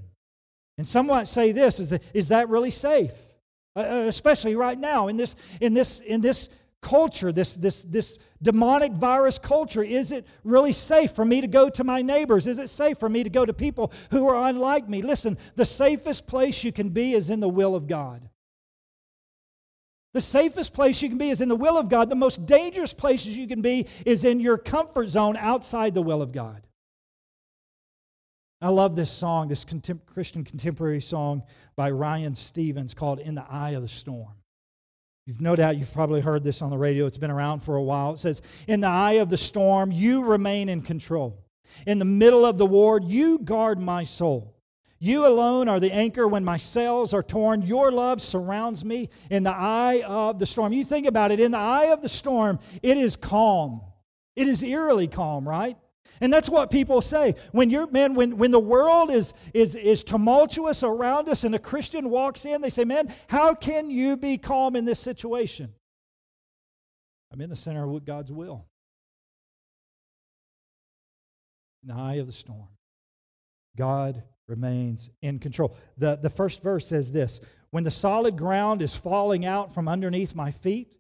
And 0.78 0.86
some 0.86 1.06
might 1.06 1.28
say 1.28 1.52
this 1.52 1.78
is 1.78 1.90
that, 1.90 2.02
is 2.12 2.28
that 2.28 2.48
really 2.48 2.72
safe? 2.72 3.12
Uh, 3.76 3.80
uh 3.80 4.04
especially 4.08 4.56
right 4.56 4.78
now 4.78 5.06
in 5.06 5.16
this, 5.16 5.36
in 5.60 5.74
this, 5.74 6.00
in 6.00 6.20
this 6.20 6.48
culture, 6.80 7.32
this, 7.32 7.56
this, 7.56 7.82
this 7.82 8.18
demonic 8.42 8.92
virus 8.92 9.38
culture, 9.38 9.82
is 9.82 10.12
it 10.12 10.26
really 10.44 10.72
safe 10.72 11.12
for 11.12 11.24
me 11.24 11.40
to 11.40 11.46
go 11.46 11.68
to 11.68 11.84
my 11.84 12.02
neighbors? 12.02 12.46
Is 12.46 12.58
it 12.58 12.68
safe 12.68 12.98
for 12.98 13.08
me 13.08 13.22
to 13.22 13.30
go 13.30 13.44
to 13.44 13.52
people 13.52 13.92
who 14.10 14.28
are 14.28 14.48
unlike 14.48 14.88
me? 14.88 15.02
Listen, 15.02 15.38
the 15.56 15.64
safest 15.64 16.26
place 16.26 16.62
you 16.62 16.72
can 16.72 16.90
be 16.90 17.14
is 17.14 17.30
in 17.30 17.40
the 17.40 17.48
will 17.48 17.74
of 17.74 17.86
God. 17.86 18.28
The 20.14 20.20
safest 20.20 20.72
place 20.72 21.02
you 21.02 21.08
can 21.08 21.18
be 21.18 21.30
is 21.30 21.40
in 21.40 21.48
the 21.48 21.56
will 21.56 21.78
of 21.78 21.88
God. 21.88 22.08
The 22.08 22.16
most 22.16 22.46
dangerous 22.46 22.92
places 22.92 23.36
you 23.36 23.46
can 23.46 23.60
be 23.60 23.86
is 24.06 24.24
in 24.24 24.40
your 24.40 24.56
comfort 24.56 25.08
zone 25.08 25.36
outside 25.36 25.94
the 25.94 26.02
will 26.02 26.22
of 26.22 26.32
God. 26.32 26.66
I 28.60 28.70
love 28.70 28.96
this 28.96 29.10
song, 29.10 29.48
this 29.48 29.64
contem- 29.64 30.04
Christian 30.06 30.42
contemporary 30.42 31.00
song 31.00 31.42
by 31.76 31.90
Ryan 31.90 32.34
Stevens 32.34 32.94
called 32.94 33.20
In 33.20 33.34
the 33.34 33.44
Eye 33.48 33.70
of 33.70 33.82
the 33.82 33.88
Storm. 33.88 34.32
You've 35.28 35.42
no 35.42 35.54
doubt 35.54 35.76
you've 35.76 35.92
probably 35.92 36.22
heard 36.22 36.42
this 36.42 36.62
on 36.62 36.70
the 36.70 36.78
radio. 36.78 37.04
It's 37.04 37.18
been 37.18 37.30
around 37.30 37.60
for 37.60 37.76
a 37.76 37.82
while. 37.82 38.14
It 38.14 38.18
says, 38.18 38.40
In 38.66 38.80
the 38.80 38.86
eye 38.86 39.18
of 39.20 39.28
the 39.28 39.36
storm, 39.36 39.92
you 39.92 40.24
remain 40.24 40.70
in 40.70 40.80
control. 40.80 41.44
In 41.86 41.98
the 41.98 42.06
middle 42.06 42.46
of 42.46 42.56
the 42.56 42.64
ward, 42.64 43.04
you 43.04 43.38
guard 43.38 43.78
my 43.78 44.04
soul. 44.04 44.56
You 44.98 45.26
alone 45.26 45.68
are 45.68 45.80
the 45.80 45.92
anchor 45.92 46.26
when 46.26 46.46
my 46.46 46.56
sails 46.56 47.12
are 47.12 47.22
torn. 47.22 47.60
Your 47.60 47.92
love 47.92 48.22
surrounds 48.22 48.86
me 48.86 49.10
in 49.28 49.42
the 49.42 49.54
eye 49.54 50.02
of 50.06 50.38
the 50.38 50.46
storm. 50.46 50.72
You 50.72 50.86
think 50.86 51.06
about 51.06 51.30
it, 51.30 51.40
in 51.40 51.50
the 51.50 51.58
eye 51.58 51.92
of 51.92 52.00
the 52.00 52.08
storm, 52.08 52.58
it 52.82 52.96
is 52.96 53.14
calm. 53.14 53.82
It 54.34 54.48
is 54.48 54.62
eerily 54.62 55.08
calm, 55.08 55.46
right? 55.46 55.76
And 56.20 56.32
that's 56.32 56.48
what 56.48 56.70
people 56.70 57.00
say. 57.00 57.34
When 57.52 57.70
you're 57.70 57.86
man, 57.86 58.14
when, 58.14 58.38
when 58.38 58.50
the 58.50 58.58
world 58.58 59.10
is, 59.10 59.34
is, 59.54 59.76
is 59.76 60.02
tumultuous 60.02 60.82
around 60.82 61.28
us 61.28 61.44
and 61.44 61.54
a 61.54 61.58
Christian 61.58 62.10
walks 62.10 62.44
in, 62.44 62.60
they 62.60 62.70
say, 62.70 62.84
Man, 62.84 63.12
how 63.28 63.54
can 63.54 63.90
you 63.90 64.16
be 64.16 64.38
calm 64.38 64.76
in 64.76 64.84
this 64.84 64.98
situation? 64.98 65.72
I'm 67.32 67.40
in 67.40 67.50
the 67.50 67.56
center 67.56 67.88
of 67.88 68.04
God's 68.04 68.32
will. 68.32 68.66
In 71.82 71.94
the 71.94 72.00
eye 72.00 72.14
of 72.14 72.26
the 72.26 72.32
storm. 72.32 72.68
God 73.76 74.22
remains 74.48 75.10
in 75.22 75.38
control. 75.38 75.76
The, 75.98 76.16
the 76.16 76.30
first 76.30 76.62
verse 76.62 76.88
says 76.88 77.12
this 77.12 77.40
When 77.70 77.84
the 77.84 77.90
solid 77.90 78.36
ground 78.36 78.82
is 78.82 78.94
falling 78.94 79.46
out 79.46 79.72
from 79.72 79.88
underneath 79.88 80.34
my 80.34 80.50
feet, 80.50 80.92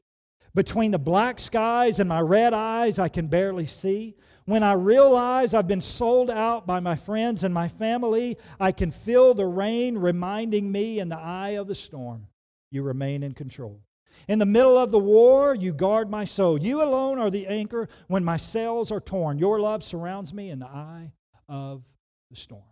between 0.54 0.90
the 0.90 0.98
black 0.98 1.40
skies 1.40 2.00
and 2.00 2.08
my 2.08 2.20
red 2.20 2.54
eyes, 2.54 2.98
I 2.98 3.08
can 3.08 3.26
barely 3.26 3.66
see. 3.66 4.16
When 4.48 4.62
I 4.62 4.72
realize 4.72 5.52
I've 5.52 5.68
been 5.68 5.82
sold 5.82 6.30
out 6.30 6.66
by 6.66 6.80
my 6.80 6.96
friends 6.96 7.44
and 7.44 7.52
my 7.52 7.68
family, 7.68 8.38
I 8.58 8.72
can 8.72 8.90
feel 8.90 9.34
the 9.34 9.44
rain 9.44 9.98
reminding 9.98 10.72
me 10.72 11.00
in 11.00 11.10
the 11.10 11.18
eye 11.18 11.58
of 11.58 11.66
the 11.66 11.74
storm, 11.74 12.26
you 12.70 12.82
remain 12.82 13.22
in 13.22 13.34
control. 13.34 13.82
In 14.26 14.38
the 14.38 14.46
middle 14.46 14.78
of 14.78 14.90
the 14.90 14.98
war, 14.98 15.54
you 15.54 15.74
guard 15.74 16.08
my 16.08 16.24
soul. 16.24 16.58
You 16.58 16.82
alone 16.82 17.18
are 17.18 17.28
the 17.28 17.46
anchor 17.46 17.90
when 18.06 18.24
my 18.24 18.38
sails 18.38 18.90
are 18.90 19.00
torn. 19.00 19.38
Your 19.38 19.60
love 19.60 19.84
surrounds 19.84 20.32
me 20.32 20.48
in 20.48 20.60
the 20.60 20.66
eye 20.66 21.12
of 21.46 21.82
the 22.30 22.36
storm. 22.36 22.62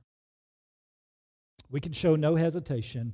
We 1.70 1.80
can 1.80 1.92
show 1.92 2.16
no 2.16 2.36
hesitation 2.36 3.12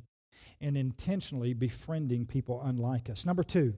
in 0.60 0.76
intentionally 0.76 1.52
befriending 1.52 2.26
people 2.26 2.62
unlike 2.64 3.10
us. 3.10 3.26
Number 3.26 3.42
two, 3.42 3.74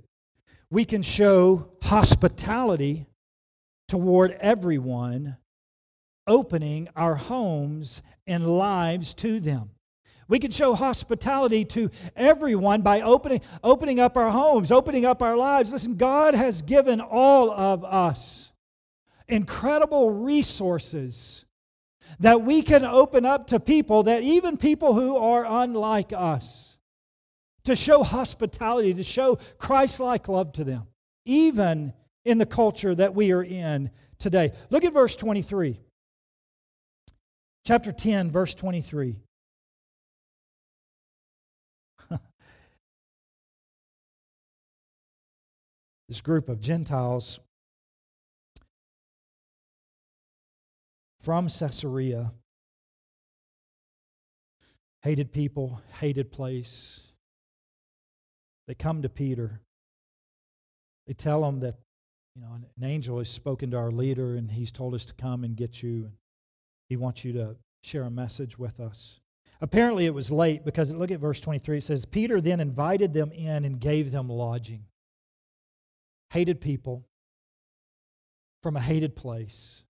we 0.68 0.84
can 0.84 1.00
show 1.00 1.70
hospitality 1.80 3.06
toward 3.94 4.32
everyone, 4.40 5.36
opening 6.26 6.88
our 6.96 7.14
homes 7.14 8.02
and 8.26 8.58
lives 8.58 9.14
to 9.14 9.38
them. 9.38 9.70
We 10.26 10.40
can 10.40 10.50
show 10.50 10.74
hospitality 10.74 11.64
to 11.66 11.92
everyone 12.16 12.82
by 12.82 13.02
opening, 13.02 13.40
opening 13.62 14.00
up 14.00 14.16
our 14.16 14.32
homes, 14.32 14.72
opening 14.72 15.06
up 15.06 15.22
our 15.22 15.36
lives. 15.36 15.70
Listen, 15.70 15.94
God 15.94 16.34
has 16.34 16.60
given 16.60 17.00
all 17.00 17.52
of 17.52 17.84
us 17.84 18.50
incredible 19.28 20.10
resources 20.10 21.44
that 22.18 22.42
we 22.42 22.62
can 22.62 22.84
open 22.84 23.24
up 23.24 23.46
to 23.46 23.60
people, 23.60 24.02
that 24.02 24.24
even 24.24 24.56
people 24.56 24.94
who 24.94 25.16
are 25.16 25.46
unlike 25.62 26.12
us, 26.12 26.78
to 27.62 27.76
show 27.76 28.02
hospitality, 28.02 28.92
to 28.92 29.04
show 29.04 29.38
Christ 29.58 30.00
like 30.00 30.26
love 30.26 30.52
to 30.54 30.64
them, 30.64 30.82
even 31.24 31.92
in 32.24 32.38
the 32.38 32.46
culture 32.46 32.94
that 32.94 33.14
we 33.14 33.32
are 33.32 33.42
in 33.42 33.90
today. 34.18 34.52
Look 34.70 34.84
at 34.84 34.92
verse 34.92 35.16
23. 35.16 35.80
Chapter 37.66 37.92
10, 37.92 38.30
verse 38.30 38.54
23. 38.54 39.16
this 46.08 46.20
group 46.20 46.48
of 46.48 46.60
Gentiles 46.60 47.40
from 51.22 51.48
Caesarea, 51.48 52.32
hated 55.02 55.32
people, 55.32 55.80
hated 56.00 56.30
place. 56.30 57.00
They 58.66 58.74
come 58.74 59.00
to 59.02 59.08
Peter. 59.08 59.62
They 61.06 61.14
tell 61.14 61.42
him 61.46 61.60
that 61.60 61.76
you 62.34 62.42
know, 62.42 62.52
an, 62.54 62.66
an 62.76 62.84
angel 62.84 63.18
has 63.18 63.28
spoken 63.28 63.70
to 63.70 63.76
our 63.76 63.90
leader 63.90 64.36
and 64.36 64.50
he's 64.50 64.72
told 64.72 64.94
us 64.94 65.04
to 65.06 65.14
come 65.14 65.44
and 65.44 65.56
get 65.56 65.82
you. 65.82 66.04
And 66.04 66.12
he 66.88 66.96
wants 66.96 67.24
you 67.24 67.32
to 67.34 67.56
share 67.82 68.04
a 68.04 68.10
message 68.10 68.58
with 68.58 68.80
us. 68.80 69.20
Apparently, 69.60 70.04
it 70.04 70.14
was 70.14 70.30
late 70.30 70.64
because 70.64 70.92
look 70.92 71.10
at 71.10 71.20
verse 71.20 71.40
23. 71.40 71.78
It 71.78 71.84
says, 71.84 72.04
Peter 72.04 72.40
then 72.40 72.60
invited 72.60 73.14
them 73.14 73.30
in 73.32 73.64
and 73.64 73.80
gave 73.80 74.10
them 74.10 74.28
lodging. 74.28 74.84
Hated 76.30 76.60
people 76.60 77.06
from 78.62 78.76
a 78.76 78.80
hated 78.80 79.14
place. 79.14 79.84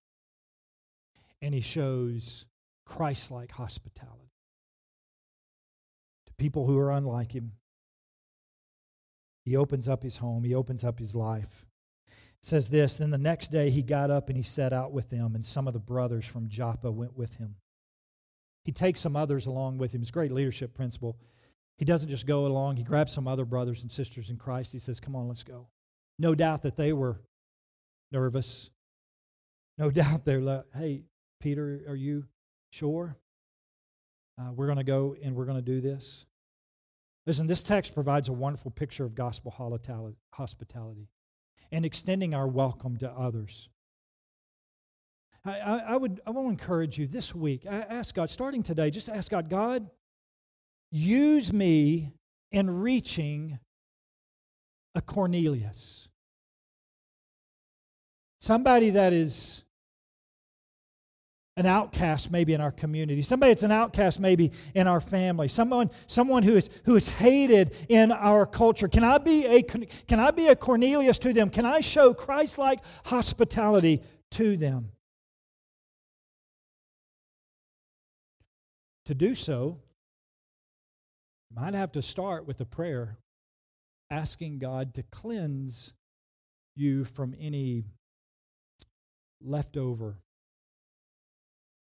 And 1.41 1.53
he 1.53 1.61
shows 1.61 2.45
Christ 2.85 3.31
like 3.31 3.51
hospitality 3.51 4.31
to 6.27 6.33
people 6.35 6.65
who 6.65 6.77
are 6.77 6.91
unlike 6.91 7.31
him. 7.31 7.53
He 9.43 9.55
opens 9.55 9.87
up 9.87 10.03
his 10.03 10.17
home, 10.17 10.43
he 10.43 10.55
opens 10.55 10.83
up 10.83 10.99
his 10.99 11.15
life. 11.15 11.64
Says 12.45 12.69
this 12.69 12.97
Then 12.97 13.09
the 13.09 13.17
next 13.17 13.49
day 13.49 13.71
he 13.71 13.81
got 13.81 14.11
up 14.11 14.29
and 14.29 14.37
he 14.37 14.43
set 14.43 14.71
out 14.71 14.91
with 14.91 15.09
them, 15.09 15.33
and 15.33 15.43
some 15.43 15.65
of 15.67 15.73
the 15.73 15.79
brothers 15.79 16.27
from 16.27 16.47
Joppa 16.47 16.91
went 16.91 17.17
with 17.17 17.33
him. 17.37 17.55
He 18.65 18.71
takes 18.71 18.99
some 18.99 19.15
others 19.15 19.47
along 19.47 19.79
with 19.79 19.95
him. 19.95 20.03
It's 20.03 20.11
great 20.11 20.31
leadership 20.31 20.75
principle. 20.75 21.17
He 21.79 21.85
doesn't 21.85 22.07
just 22.07 22.27
go 22.27 22.45
along, 22.45 22.77
he 22.77 22.83
grabs 22.83 23.13
some 23.13 23.27
other 23.27 23.45
brothers 23.45 23.81
and 23.81 23.91
sisters 23.91 24.29
in 24.29 24.37
Christ. 24.37 24.71
He 24.71 24.77
says, 24.77 24.99
Come 24.99 25.15
on, 25.15 25.27
let's 25.27 25.41
go. 25.41 25.65
No 26.19 26.35
doubt 26.35 26.61
that 26.61 26.75
they 26.75 26.93
were 26.93 27.19
nervous. 28.11 28.69
No 29.79 29.89
doubt 30.01 30.23
they're 30.23 30.39
like, 30.39 30.65
Hey, 30.77 31.01
Peter, 31.39 31.81
are 31.87 31.95
you 31.95 32.25
sure? 32.69 33.17
Uh, 34.39 34.51
we're 34.53 34.67
going 34.67 34.77
to 34.77 34.83
go 34.83 35.15
and 35.19 35.35
we're 35.35 35.45
going 35.45 35.57
to 35.57 35.63
do 35.63 35.81
this. 35.81 36.27
Listen, 37.25 37.47
this 37.47 37.63
text 37.63 37.95
provides 37.95 38.29
a 38.29 38.33
wonderful 38.33 38.69
picture 38.69 39.03
of 39.03 39.15
gospel 39.15 39.51
hospitality 40.31 41.07
and 41.71 41.85
extending 41.85 42.33
our 42.33 42.47
welcome 42.47 42.97
to 42.97 43.09
others. 43.09 43.69
I, 45.43 45.59
I, 45.59 45.77
I 45.77 45.95
would 45.97 46.21
I 46.25 46.31
want 46.31 46.47
to 46.47 46.51
encourage 46.51 46.97
you 46.97 47.07
this 47.07 47.35
week. 47.35 47.65
I 47.69 47.81
ask 47.81 48.15
God, 48.15 48.29
starting 48.29 48.63
today, 48.63 48.89
just 48.89 49.09
ask 49.09 49.29
God, 49.29 49.49
God, 49.49 49.89
use 50.91 51.53
me 51.53 52.13
in 52.51 52.69
reaching 52.69 53.59
a 54.95 55.01
Cornelius. 55.01 56.07
Somebody 58.39 58.91
that 58.91 59.11
is 59.11 59.64
an 61.57 61.65
outcast 61.65 62.31
maybe 62.31 62.53
in 62.53 62.59
our 62.59 62.71
community. 62.71 63.21
Somebody 63.21 63.51
that's 63.51 63.63
an 63.63 63.71
outcast 63.71 64.19
maybe 64.19 64.51
in 64.73 64.87
our 64.87 64.99
family. 64.99 65.47
Someone 65.47 65.89
someone 66.07 66.43
who 66.43 66.55
is 66.55 66.69
who 66.83 66.95
is 66.95 67.07
hated 67.07 67.73
in 67.87 68.11
our 68.11 68.45
culture. 68.45 68.87
Can 68.87 69.03
i 69.03 69.17
be 69.17 69.45
a 69.45 69.63
can 69.63 70.19
i 70.19 70.31
be 70.31 70.47
a 70.47 70.55
cornelius 70.55 71.17
to 71.19 71.31
them? 71.31 71.49
Can 71.49 71.65
i 71.65 71.79
show 71.79 72.13
christ-like 72.13 72.79
hospitality 73.05 74.03
to 74.31 74.57
them? 74.57 74.91
To 79.05 79.13
do 79.13 79.35
so, 79.35 79.79
you 81.51 81.61
might 81.61 81.75
have 81.75 81.91
to 81.93 82.01
start 82.01 82.47
with 82.47 82.59
a 82.59 82.65
prayer 82.65 83.17
asking 84.09 84.59
God 84.59 84.95
to 84.95 85.03
cleanse 85.03 85.93
you 86.75 87.05
from 87.05 87.35
any 87.39 87.85
leftover 89.41 90.17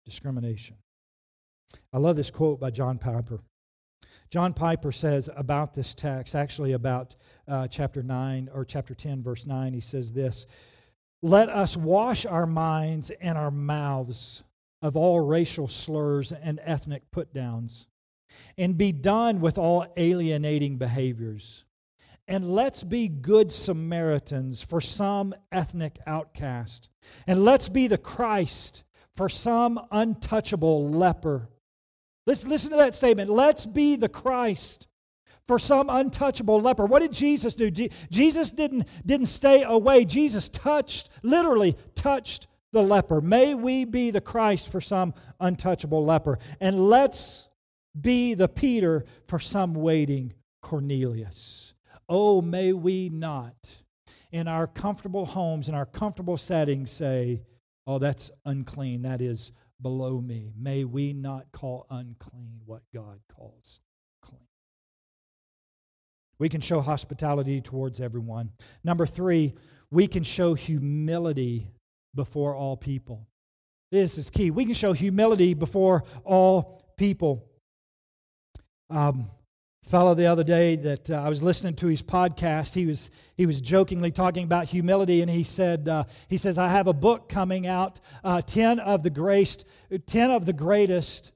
discrimination. 0.05 0.77
I 1.91 1.97
love 1.97 2.15
this 2.15 2.31
quote 2.31 2.59
by 2.59 2.69
John 2.69 2.97
Piper. 2.97 3.41
John 4.29 4.53
Piper 4.53 4.91
says 4.91 5.29
about 5.35 5.73
this 5.73 5.93
text, 5.93 6.35
actually 6.35 6.73
about 6.73 7.15
uh, 7.47 7.67
chapter 7.67 8.01
9 8.01 8.49
or 8.53 8.65
chapter 8.65 8.93
10, 8.93 9.23
verse 9.23 9.45
9, 9.45 9.73
he 9.73 9.79
says 9.79 10.11
this 10.11 10.45
Let 11.21 11.49
us 11.49 11.75
wash 11.75 12.25
our 12.25 12.45
minds 12.45 13.11
and 13.21 13.37
our 13.37 13.51
mouths 13.51 14.43
of 14.81 14.95
all 14.95 15.19
racial 15.19 15.67
slurs 15.67 16.31
and 16.31 16.59
ethnic 16.63 17.09
putdowns, 17.11 17.85
and 18.57 18.77
be 18.77 18.91
done 18.91 19.41
with 19.41 19.57
all 19.57 19.85
alienating 19.97 20.77
behaviors. 20.77 21.65
And 22.27 22.49
let's 22.49 22.83
be 22.83 23.07
good 23.07 23.51
Samaritans 23.51 24.61
for 24.61 24.81
some 24.81 25.35
ethnic 25.51 25.99
outcast. 26.07 26.89
And 27.27 27.45
let's 27.45 27.69
be 27.69 27.87
the 27.87 27.99
Christ 27.99 28.83
for 29.15 29.29
some 29.29 29.79
untouchable 29.91 30.89
leper. 30.89 31.49
Listen, 32.27 32.49
listen 32.49 32.71
to 32.71 32.77
that 32.77 32.95
statement. 32.95 33.29
Let's 33.29 33.65
be 33.65 33.95
the 33.95 34.09
Christ 34.09 34.87
for 35.47 35.59
some 35.59 35.89
untouchable 35.89 36.59
leper. 36.59 36.85
What 36.85 37.01
did 37.01 37.13
Jesus 37.13 37.55
do? 37.55 37.69
Jesus 37.69 38.51
didn't, 38.51 38.87
didn't 39.05 39.27
stay 39.27 39.63
away. 39.63 40.05
Jesus 40.05 40.49
touched, 40.49 41.09
literally 41.21 41.77
touched 41.93 42.47
the 42.71 42.81
leper. 42.81 43.21
May 43.21 43.53
we 43.53 43.85
be 43.85 44.11
the 44.11 44.21
Christ 44.21 44.69
for 44.69 44.81
some 44.81 45.13
untouchable 45.39 46.03
leper. 46.03 46.39
And 46.59 46.89
let's 46.89 47.47
be 47.99 48.33
the 48.33 48.49
Peter 48.49 49.05
for 49.27 49.39
some 49.39 49.75
waiting 49.75 50.33
Cornelius. 50.61 51.73
Oh, 52.09 52.41
may 52.41 52.73
we 52.73 53.09
not, 53.09 53.55
in 54.31 54.47
our 54.47 54.67
comfortable 54.67 55.25
homes, 55.25 55.69
in 55.69 55.75
our 55.75 55.85
comfortable 55.85 56.37
settings, 56.37 56.91
say, 56.91 57.41
Oh, 57.87 57.99
that's 57.99 58.31
unclean. 58.45 59.03
That 59.03 59.21
is 59.21 59.51
below 59.81 60.19
me. 60.19 60.51
May 60.57 60.83
we 60.83 61.13
not 61.13 61.51
call 61.51 61.85
unclean 61.89 62.61
what 62.65 62.81
God 62.93 63.19
calls 63.35 63.79
clean. 64.21 64.47
We 66.39 66.49
can 66.49 66.61
show 66.61 66.81
hospitality 66.81 67.61
towards 67.61 68.01
everyone. 68.01 68.51
Number 68.83 69.05
three, 69.05 69.53
we 69.91 70.07
can 70.07 70.23
show 70.23 70.53
humility 70.53 71.71
before 72.15 72.55
all 72.55 72.75
people. 72.75 73.27
This 73.91 74.17
is 74.17 74.29
key. 74.29 74.51
We 74.51 74.65
can 74.65 74.73
show 74.73 74.93
humility 74.93 75.53
before 75.53 76.03
all 76.23 76.81
people. 76.97 77.45
Um, 78.89 79.29
fellow 79.85 80.13
the 80.15 80.25
other 80.25 80.43
day 80.43 80.75
that 80.75 81.09
uh, 81.09 81.15
I 81.15 81.29
was 81.29 81.41
listening 81.43 81.75
to 81.75 81.87
his 81.87 82.01
podcast. 82.01 82.73
He 82.73 82.85
was 82.85 83.09
he 83.35 83.45
was 83.45 83.61
jokingly 83.61 84.11
talking 84.11 84.43
about 84.43 84.65
humility, 84.65 85.21
and 85.21 85.29
he 85.29 85.43
said 85.43 85.87
uh, 85.87 86.03
he 86.27 86.37
says 86.37 86.57
I 86.57 86.69
have 86.69 86.87
a 86.87 86.93
book 86.93 87.29
coming 87.29 87.67
out, 87.67 87.99
uh, 88.23 88.41
ten 88.41 88.79
of 88.79 89.03
the 89.03 89.09
greatest, 89.09 89.65
ten 90.05 90.31
of 90.31 90.45
the 90.45 90.53
greatest 90.53 91.31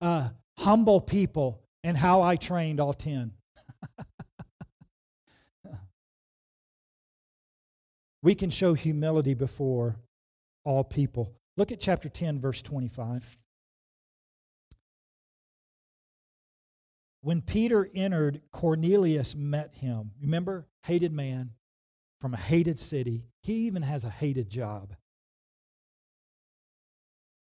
uh, 0.00 0.28
humble 0.58 1.00
people, 1.00 1.60
and 1.82 1.96
how 1.96 2.22
I 2.22 2.36
trained 2.36 2.80
all 2.80 2.94
ten. 2.94 3.32
we 8.22 8.34
can 8.34 8.50
show 8.50 8.74
humility 8.74 9.34
before 9.34 9.96
all 10.64 10.84
people. 10.84 11.32
Look 11.56 11.72
at 11.72 11.80
chapter 11.80 12.08
10, 12.08 12.40
verse 12.40 12.62
25. 12.62 13.36
When 17.20 17.42
Peter 17.42 17.88
entered, 17.94 18.42
Cornelius 18.52 19.34
met 19.34 19.74
him. 19.74 20.12
Remember, 20.20 20.66
hated 20.82 21.12
man 21.12 21.50
from 22.20 22.34
a 22.34 22.38
hated 22.38 22.78
city. 22.78 23.24
He 23.40 23.66
even 23.66 23.82
has 23.82 24.04
a 24.04 24.10
hated 24.10 24.48
job. 24.48 24.94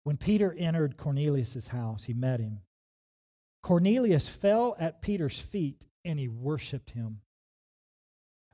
When 0.03 0.17
Peter 0.17 0.55
entered 0.57 0.97
Cornelius' 0.97 1.67
house, 1.67 2.05
he 2.05 2.13
met 2.13 2.39
him. 2.39 2.61
Cornelius 3.61 4.27
fell 4.27 4.75
at 4.79 5.01
Peter's 5.01 5.37
feet 5.37 5.85
and 6.05 6.17
he 6.17 6.27
worshiped 6.27 6.91
him. 6.91 7.19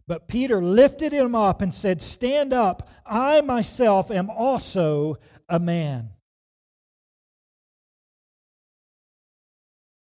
But 0.08 0.28
Peter 0.28 0.62
lifted 0.62 1.14
him 1.14 1.36
up 1.36 1.62
and 1.62 1.74
said, 1.74 2.01
Stand 2.01 2.53
up, 2.53 2.89
I 3.06 3.41
myself 3.41 4.12
am 4.12 4.30
also 4.30 5.18
a 5.47 5.60
man. 5.60 6.12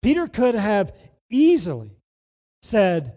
Peter 0.03 0.27
could 0.27 0.55
have 0.55 0.93
easily 1.29 2.01
said, 2.63 3.15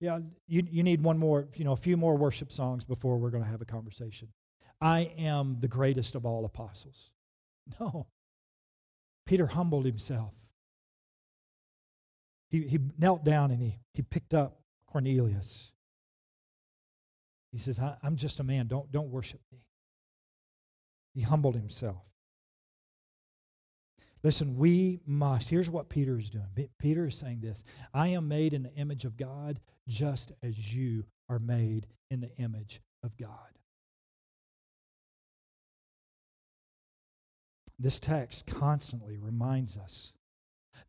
Yeah, 0.00 0.18
you, 0.46 0.66
you 0.70 0.82
need 0.82 1.02
one 1.02 1.18
more, 1.18 1.48
you 1.54 1.64
know, 1.64 1.72
a 1.72 1.76
few 1.76 1.96
more 1.96 2.16
worship 2.16 2.52
songs 2.52 2.84
before 2.84 3.16
we're 3.18 3.30
going 3.30 3.44
to 3.44 3.48
have 3.48 3.60
a 3.60 3.66
conversation. 3.66 4.28
I 4.80 5.12
am 5.18 5.58
the 5.60 5.68
greatest 5.68 6.14
of 6.14 6.26
all 6.26 6.44
apostles. 6.44 7.10
No. 7.78 8.08
Peter 9.26 9.46
humbled 9.46 9.84
himself. 9.84 10.32
He, 12.48 12.62
he 12.62 12.80
knelt 12.98 13.22
down 13.22 13.52
and 13.52 13.62
he, 13.62 13.78
he 13.94 14.02
picked 14.02 14.34
up 14.34 14.58
Cornelius. 14.86 15.70
He 17.52 17.58
says, 17.58 17.80
I'm 18.02 18.16
just 18.16 18.40
a 18.40 18.42
man. 18.42 18.66
Don't, 18.66 18.90
don't 18.90 19.08
worship 19.08 19.40
me. 19.52 19.58
He 21.14 21.20
humbled 21.20 21.54
himself. 21.54 22.02
Listen, 24.22 24.56
we 24.56 25.00
must. 25.06 25.48
Here's 25.48 25.70
what 25.70 25.88
Peter 25.88 26.18
is 26.18 26.28
doing. 26.28 26.68
Peter 26.78 27.06
is 27.06 27.16
saying 27.16 27.40
this 27.40 27.64
I 27.94 28.08
am 28.08 28.28
made 28.28 28.52
in 28.52 28.62
the 28.62 28.74
image 28.74 29.04
of 29.04 29.16
God 29.16 29.60
just 29.88 30.32
as 30.42 30.74
you 30.74 31.04
are 31.28 31.38
made 31.38 31.86
in 32.10 32.20
the 32.20 32.34
image 32.36 32.80
of 33.02 33.16
God. 33.16 33.30
This 37.78 37.98
text 37.98 38.46
constantly 38.46 39.16
reminds 39.16 39.78
us 39.78 40.12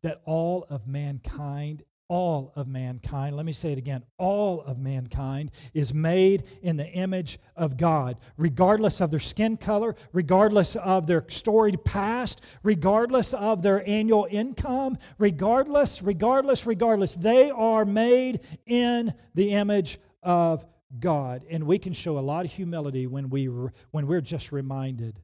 that 0.02 0.20
all 0.26 0.66
of 0.68 0.86
mankind 0.86 1.84
all 2.12 2.52
of 2.56 2.68
mankind, 2.68 3.34
let 3.34 3.46
me 3.46 3.52
say 3.52 3.72
it 3.72 3.78
again, 3.78 4.02
all 4.18 4.60
of 4.66 4.78
mankind 4.78 5.50
is 5.72 5.94
made 5.94 6.44
in 6.60 6.76
the 6.76 6.86
image 6.88 7.38
of 7.56 7.78
God, 7.78 8.18
regardless 8.36 9.00
of 9.00 9.10
their 9.10 9.18
skin 9.18 9.56
color, 9.56 9.96
regardless 10.12 10.76
of 10.76 11.06
their 11.06 11.24
storied 11.28 11.82
past, 11.86 12.42
regardless 12.62 13.32
of 13.32 13.62
their 13.62 13.88
annual 13.88 14.28
income, 14.30 14.98
regardless, 15.16 16.02
regardless, 16.02 16.66
regardless. 16.66 17.14
They 17.14 17.50
are 17.50 17.86
made 17.86 18.40
in 18.66 19.14
the 19.34 19.52
image 19.52 19.98
of 20.22 20.66
God. 21.00 21.46
And 21.48 21.64
we 21.64 21.78
can 21.78 21.94
show 21.94 22.18
a 22.18 22.20
lot 22.20 22.44
of 22.44 22.52
humility 22.52 23.06
when, 23.06 23.30
we, 23.30 23.46
when 23.46 24.06
we're 24.06 24.20
just 24.20 24.52
reminded 24.52 25.18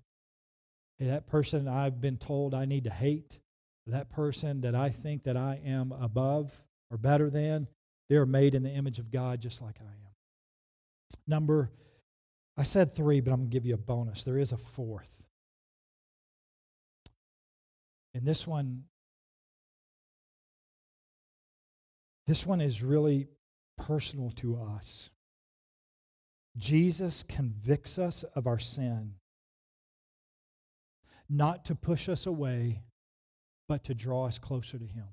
that 1.01 1.27
person 1.27 1.69
I've 1.69 2.01
been 2.01 2.17
told 2.17 2.55
I 2.55 2.65
need 2.65 2.85
to 2.85 2.91
hate, 2.91 3.39
that 3.89 4.09
person 4.09 4.63
that 4.63 4.75
I 4.75 4.89
think 4.89 5.25
that 5.25 5.37
I 5.37 5.61
am 5.67 5.93
above, 5.93 6.51
or 6.91 6.97
better 6.97 7.31
than. 7.31 7.67
They 8.09 8.17
are 8.17 8.27
made 8.27 8.55
in 8.55 8.63
the 8.63 8.71
image 8.71 8.99
of 8.99 9.11
God 9.11 9.41
just 9.41 9.61
like 9.61 9.77
I 9.81 9.85
am. 9.85 10.15
Number, 11.27 11.71
I 12.57 12.63
said 12.63 12.95
three, 12.95 13.21
but 13.21 13.33
I'm 13.33 13.41
going 13.41 13.51
to 13.51 13.53
give 13.53 13.67
you 13.67 13.75
a 13.75 13.79
bonus. 13.79 14.25
There 14.25 14.39
is 14.39 14.53
a 14.53 14.57
fourth. 14.57 15.11
And 18.15 18.27
this 18.27 18.47
one, 18.47 18.85
this 22.27 22.45
one 22.47 22.61
is 22.61 22.83
really 22.83 23.29
personal 23.77 24.31
to 24.37 24.59
us. 24.77 25.11
Jesus 26.57 27.23
convicts 27.23 27.99
us 27.99 28.25
of 28.35 28.47
our 28.47 28.59
sin, 28.59 29.15
not 31.29 31.67
to 31.67 31.75
push 31.75 32.09
us 32.09 32.27
away, 32.27 32.83
but 33.69 33.85
to 33.85 33.95
draw 33.95 34.27
us 34.27 34.39
closer 34.39 34.79
to 34.79 34.87
Him. 34.87 35.07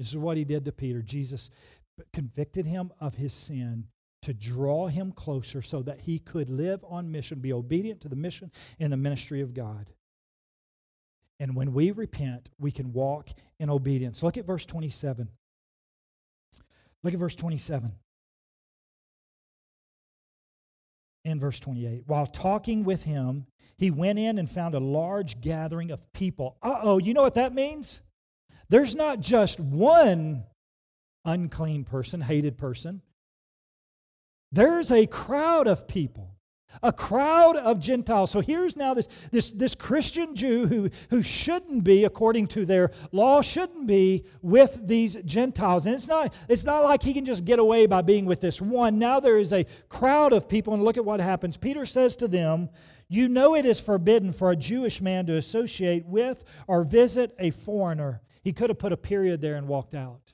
This 0.00 0.08
is 0.08 0.16
what 0.16 0.38
he 0.38 0.44
did 0.44 0.64
to 0.64 0.72
Peter. 0.72 1.02
Jesus 1.02 1.50
convicted 2.14 2.64
him 2.64 2.90
of 3.00 3.14
his 3.14 3.34
sin 3.34 3.84
to 4.22 4.32
draw 4.32 4.86
him 4.86 5.12
closer 5.12 5.60
so 5.60 5.82
that 5.82 6.00
he 6.00 6.18
could 6.18 6.48
live 6.48 6.82
on 6.88 7.12
mission, 7.12 7.38
be 7.38 7.52
obedient 7.52 8.00
to 8.00 8.08
the 8.08 8.16
mission 8.16 8.50
and 8.78 8.90
the 8.90 8.96
ministry 8.96 9.42
of 9.42 9.52
God. 9.52 9.90
And 11.38 11.54
when 11.54 11.74
we 11.74 11.90
repent, 11.90 12.48
we 12.58 12.72
can 12.72 12.94
walk 12.94 13.28
in 13.58 13.68
obedience. 13.68 14.22
Look 14.22 14.38
at 14.38 14.46
verse 14.46 14.64
27. 14.64 15.28
Look 17.04 17.12
at 17.12 17.20
verse 17.20 17.36
27. 17.36 17.92
In 21.26 21.38
verse 21.38 21.60
28. 21.60 22.04
While 22.06 22.26
talking 22.26 22.84
with 22.84 23.02
him, 23.02 23.44
he 23.76 23.90
went 23.90 24.18
in 24.18 24.38
and 24.38 24.50
found 24.50 24.74
a 24.74 24.80
large 24.80 25.42
gathering 25.42 25.90
of 25.90 26.10
people. 26.14 26.56
Uh 26.62 26.80
oh, 26.82 26.98
you 26.98 27.12
know 27.12 27.20
what 27.20 27.34
that 27.34 27.54
means? 27.54 28.00
There's 28.70 28.94
not 28.94 29.18
just 29.18 29.58
one 29.58 30.44
unclean 31.24 31.84
person, 31.84 32.20
hated 32.20 32.56
person. 32.56 33.02
There's 34.52 34.92
a 34.92 35.06
crowd 35.06 35.66
of 35.66 35.88
people, 35.88 36.36
a 36.80 36.92
crowd 36.92 37.56
of 37.56 37.80
Gentiles. 37.80 38.30
So 38.30 38.40
here's 38.40 38.76
now 38.76 38.94
this, 38.94 39.08
this, 39.32 39.50
this 39.50 39.74
Christian 39.74 40.36
Jew 40.36 40.66
who, 40.66 40.90
who 41.10 41.20
shouldn't 41.20 41.82
be, 41.82 42.04
according 42.04 42.46
to 42.48 42.64
their 42.64 42.92
law, 43.10 43.42
shouldn't 43.42 43.88
be 43.88 44.24
with 44.40 44.86
these 44.86 45.16
Gentiles. 45.24 45.86
And 45.86 45.94
it's 45.96 46.08
not, 46.08 46.32
it's 46.48 46.64
not 46.64 46.84
like 46.84 47.02
he 47.02 47.12
can 47.12 47.24
just 47.24 47.44
get 47.44 47.58
away 47.58 47.86
by 47.86 48.02
being 48.02 48.24
with 48.24 48.40
this 48.40 48.62
one. 48.62 49.00
Now 49.00 49.18
there 49.18 49.38
is 49.38 49.52
a 49.52 49.66
crowd 49.88 50.32
of 50.32 50.48
people, 50.48 50.74
and 50.74 50.84
look 50.84 50.96
at 50.96 51.04
what 51.04 51.20
happens. 51.20 51.56
Peter 51.56 51.84
says 51.84 52.14
to 52.16 52.28
them, 52.28 52.68
You 53.08 53.28
know 53.28 53.56
it 53.56 53.66
is 53.66 53.80
forbidden 53.80 54.32
for 54.32 54.52
a 54.52 54.56
Jewish 54.56 55.00
man 55.00 55.26
to 55.26 55.36
associate 55.36 56.06
with 56.06 56.44
or 56.68 56.84
visit 56.84 57.34
a 57.40 57.50
foreigner. 57.50 58.20
He 58.42 58.52
could 58.52 58.70
have 58.70 58.78
put 58.78 58.92
a 58.92 58.96
period 58.96 59.40
there 59.40 59.56
and 59.56 59.68
walked 59.68 59.94
out. 59.94 60.32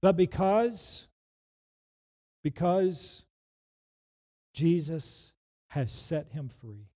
But 0.00 0.16
because, 0.16 1.06
because 2.42 3.24
Jesus 4.54 5.32
has 5.68 5.92
set 5.92 6.28
him 6.30 6.48
free, 6.48 6.88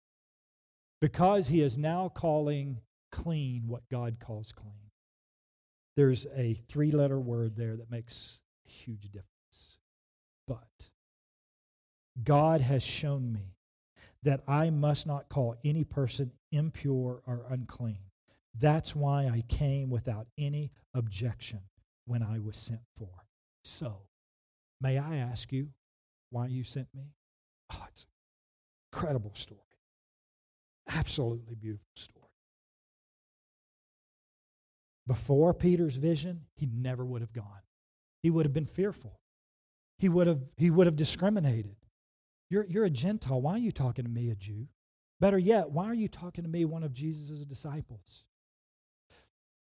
because 1.01 1.49
he 1.49 1.61
is 1.61 1.77
now 1.77 2.09
calling 2.09 2.79
clean 3.13 3.65
what 3.67 3.89
God 3.91 4.17
calls 4.21 4.53
clean, 4.53 4.91
there's 5.97 6.27
a 6.35 6.55
three 6.69 6.91
letter 6.91 7.21
word 7.21 7.57
there 7.57 7.77
that 7.77 7.91
makes 7.91 8.41
a 8.67 8.71
huge 8.71 9.05
difference. 9.05 9.79
But 10.47 10.89
God 12.23 12.61
has 12.61 12.83
shown 12.83 13.33
me 13.33 13.55
that 14.23 14.43
I 14.49 14.71
must 14.71 15.07
not 15.07 15.29
call 15.29 15.57
any 15.65 15.85
person 15.85 16.33
impure 16.51 17.23
or 17.27 17.45
unclean. 17.51 17.99
That's 18.59 18.95
why 18.95 19.27
I 19.27 19.43
came 19.49 19.91
without 19.91 20.27
any 20.39 20.71
objection 20.95 21.61
when 22.07 22.23
I 22.23 22.39
was 22.39 22.57
sent 22.57 22.81
for. 22.99 23.11
So, 23.65 24.03
may 24.81 24.99
I 24.99 25.17
ask 25.17 25.53
you 25.53 25.69
why 26.31 26.47
you 26.47 26.65
sent 26.65 26.89
me? 26.95 27.15
Oh, 27.73 27.85
it's 27.89 28.03
an 28.03 28.09
incredible 28.93 29.33
story. 29.35 29.61
Absolutely 30.89 31.55
beautiful 31.55 31.87
story. 31.97 32.21
Before 35.07 35.53
Peter's 35.53 35.97
vision, 35.97 36.43
he 36.55 36.67
never 36.67 37.05
would 37.05 37.23
have 37.23 37.33
gone. 37.33 37.63
He 38.23 38.31
would 38.31 38.47
have 38.47 38.55
been 38.55 38.67
fearful. 38.67 39.21
He 39.99 40.09
would 40.09 40.27
have, 40.27 40.41
he 40.57 40.71
would 40.71 40.87
have 40.87 40.97
discriminated. 40.97 41.77
You're, 42.51 42.65
you're 42.67 42.85
a 42.85 42.91
Gentile. 42.91 43.41
Why 43.41 43.53
are 43.53 43.59
you 43.59 43.73
talking 43.73 44.05
to 44.05 44.11
me, 44.11 44.31
a 44.31 44.35
Jew? 44.35 44.67
Better 45.21 45.39
yet, 45.39 45.71
why 45.71 45.87
are 45.87 45.95
you 45.95 46.09
talking 46.09 46.45
to 46.45 46.51
me, 46.51 46.65
one 46.65 46.83
of 46.83 46.93
Jesus' 46.93 47.45
disciples? 47.45 48.25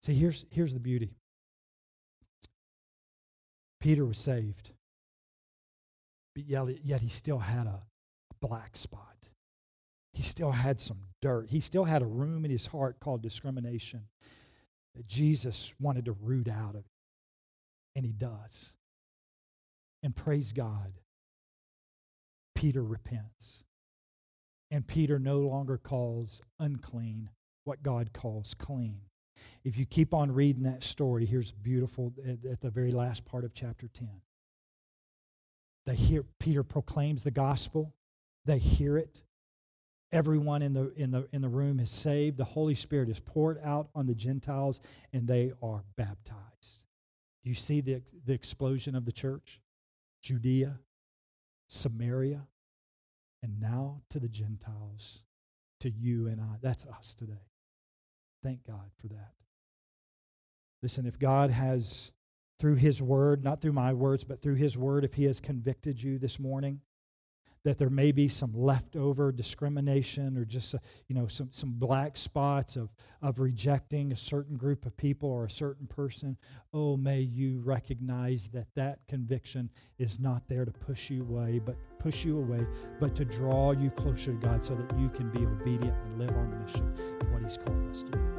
See, 0.06 0.14
here's, 0.14 0.46
here's 0.52 0.72
the 0.72 0.80
beauty 0.80 1.16
Peter 3.80 4.06
was 4.06 4.20
saved, 4.20 4.70
but 6.36 6.46
yet, 6.46 7.02
he 7.02 7.10
still 7.10 7.40
had 7.40 7.66
a, 7.66 7.82
black 8.40 8.78
spot. 8.78 9.30
He 10.14 10.22
still 10.22 10.52
had 10.52 10.80
some 10.80 11.00
dirt. 11.20 11.50
He 11.50 11.60
still 11.60 11.86
had 11.86 12.04
a 12.04 12.06
room 12.06 12.46
in 12.46 12.52
his 12.52 12.68
heart 12.68 13.00
called 13.00 13.24
discrimination 13.24 14.04
that 14.94 15.08
Jesus 15.08 15.74
wanted 15.80 16.06
to 16.06 16.12
root 16.12 16.48
out 16.48 16.76
of. 16.76 16.84
And 17.96 18.06
he 18.06 18.12
does. 18.12 18.74
And 20.04 20.16
praise 20.16 20.52
God, 20.52 20.94
Peter 22.54 22.84
repents. 22.84 23.64
And 24.70 24.86
Peter 24.86 25.18
no 25.18 25.40
longer 25.40 25.80
calls 25.80 26.44
unclean 26.60 27.32
what 27.64 27.82
God 27.82 28.14
calls 28.14 28.54
clean. 28.54 29.00
If 29.64 29.78
you 29.78 29.86
keep 29.86 30.14
on 30.14 30.32
reading 30.32 30.64
that 30.64 30.84
story, 30.84 31.26
here's 31.26 31.52
beautiful 31.52 32.14
at, 32.28 32.50
at 32.50 32.62
the 32.62 32.70
very 32.70 32.92
last 32.92 33.26
part 33.26 33.44
of 33.44 33.54
chapter 33.54 33.88
10. 33.88 34.10
They 35.86 35.96
hear 35.96 36.24
Peter 36.40 36.64
proclaims 36.64 37.24
the 37.24 37.32
gospel. 37.32 37.94
They 38.46 38.58
hear 38.58 38.98
it. 38.98 39.22
Everyone 40.12 40.62
in 40.62 40.74
the, 40.74 40.94
in, 40.96 41.12
the, 41.12 41.28
in 41.32 41.42
the 41.42 41.50
room 41.50 41.80
is 41.80 41.90
saved. 41.90 42.38
The 42.38 42.44
Holy 42.44 42.76
Spirit 42.76 43.10
is 43.10 43.20
poured 43.20 43.60
out 43.64 43.90
on 43.94 44.06
the 44.06 44.16
Gentiles, 44.16 44.80
and 45.14 45.28
they 45.28 45.52
are 45.62 45.84
baptized. 45.98 46.86
Do 47.44 47.50
you 47.50 47.56
see 47.56 47.82
the, 47.82 48.02
the 48.26 48.34
explosion 48.34 48.96
of 48.96 49.06
the 49.06 49.12
church? 49.12 49.62
Judea, 50.22 50.80
Samaria, 51.68 52.48
and 53.44 53.60
now 53.60 54.02
to 54.10 54.20
the 54.20 54.30
Gentiles, 54.30 55.22
to 55.82 55.90
you 55.90 56.28
and 56.28 56.42
I. 56.42 56.56
That's 56.62 56.86
us 56.86 57.14
today. 57.14 57.34
Thank 58.46 58.64
God 58.68 58.92
for 59.02 59.08
that. 59.08 59.32
Listen, 60.84 61.08
if 61.08 61.18
God 61.18 61.50
has, 61.50 62.12
through 62.60 62.76
His 62.76 63.02
Word, 63.02 63.44
not 63.44 63.60
through 63.60 63.74
my 63.74 63.92
words, 63.92 64.24
but 64.24 64.40
through 64.40 64.54
His 64.54 64.78
Word, 64.78 65.04
if 65.04 65.16
He 65.16 65.24
has 65.24 65.40
convicted 65.40 66.00
you 66.00 66.20
this 66.20 66.40
morning, 66.40 66.80
that 67.66 67.80
there 67.80 67.90
may 67.90 68.12
be 68.12 68.28
some 68.28 68.54
leftover 68.54 69.32
discrimination 69.32 70.38
or 70.38 70.46
just 70.46 70.74
uh, 70.74 70.78
you 71.10 71.16
know 71.16 71.28
some, 71.28 71.50
some 71.52 71.74
black 71.74 72.16
spots 72.16 72.78
of, 72.78 72.90
of 73.22 73.40
rejecting 73.40 74.12
a 74.12 74.16
certain 74.16 74.56
group 74.56 74.86
of 74.86 74.96
people 74.96 75.30
or 75.30 75.46
a 75.46 75.50
certain 75.50 75.88
person 75.88 76.38
oh 76.74 76.96
may 76.96 77.20
you 77.20 77.60
recognize 77.66 78.48
that 78.48 78.68
that 78.76 79.00
conviction 79.10 79.70
is 79.98 80.20
not 80.20 80.48
there 80.48 80.64
to 80.64 80.72
push 80.72 81.10
you 81.10 81.24
away 81.24 81.60
but 81.60 81.76
push 82.00 82.24
you 82.24 82.38
away 82.38 82.66
but 83.00 83.16
to 83.16 83.26
draw 83.26 83.72
you 83.72 83.90
closer 83.90 84.32
to 84.32 84.38
god 84.38 84.64
so 84.64 84.76
that 84.76 84.98
you 84.98 85.10
can 85.10 85.30
be 85.32 85.46
obedient 85.46 85.96
and 86.06 86.20
live 86.20 86.32
on 86.38 86.64
mission 86.64 86.94
what 87.32 87.42
he's 87.42 87.58
called 87.58 87.90
us 87.90 88.04
to 88.04 88.35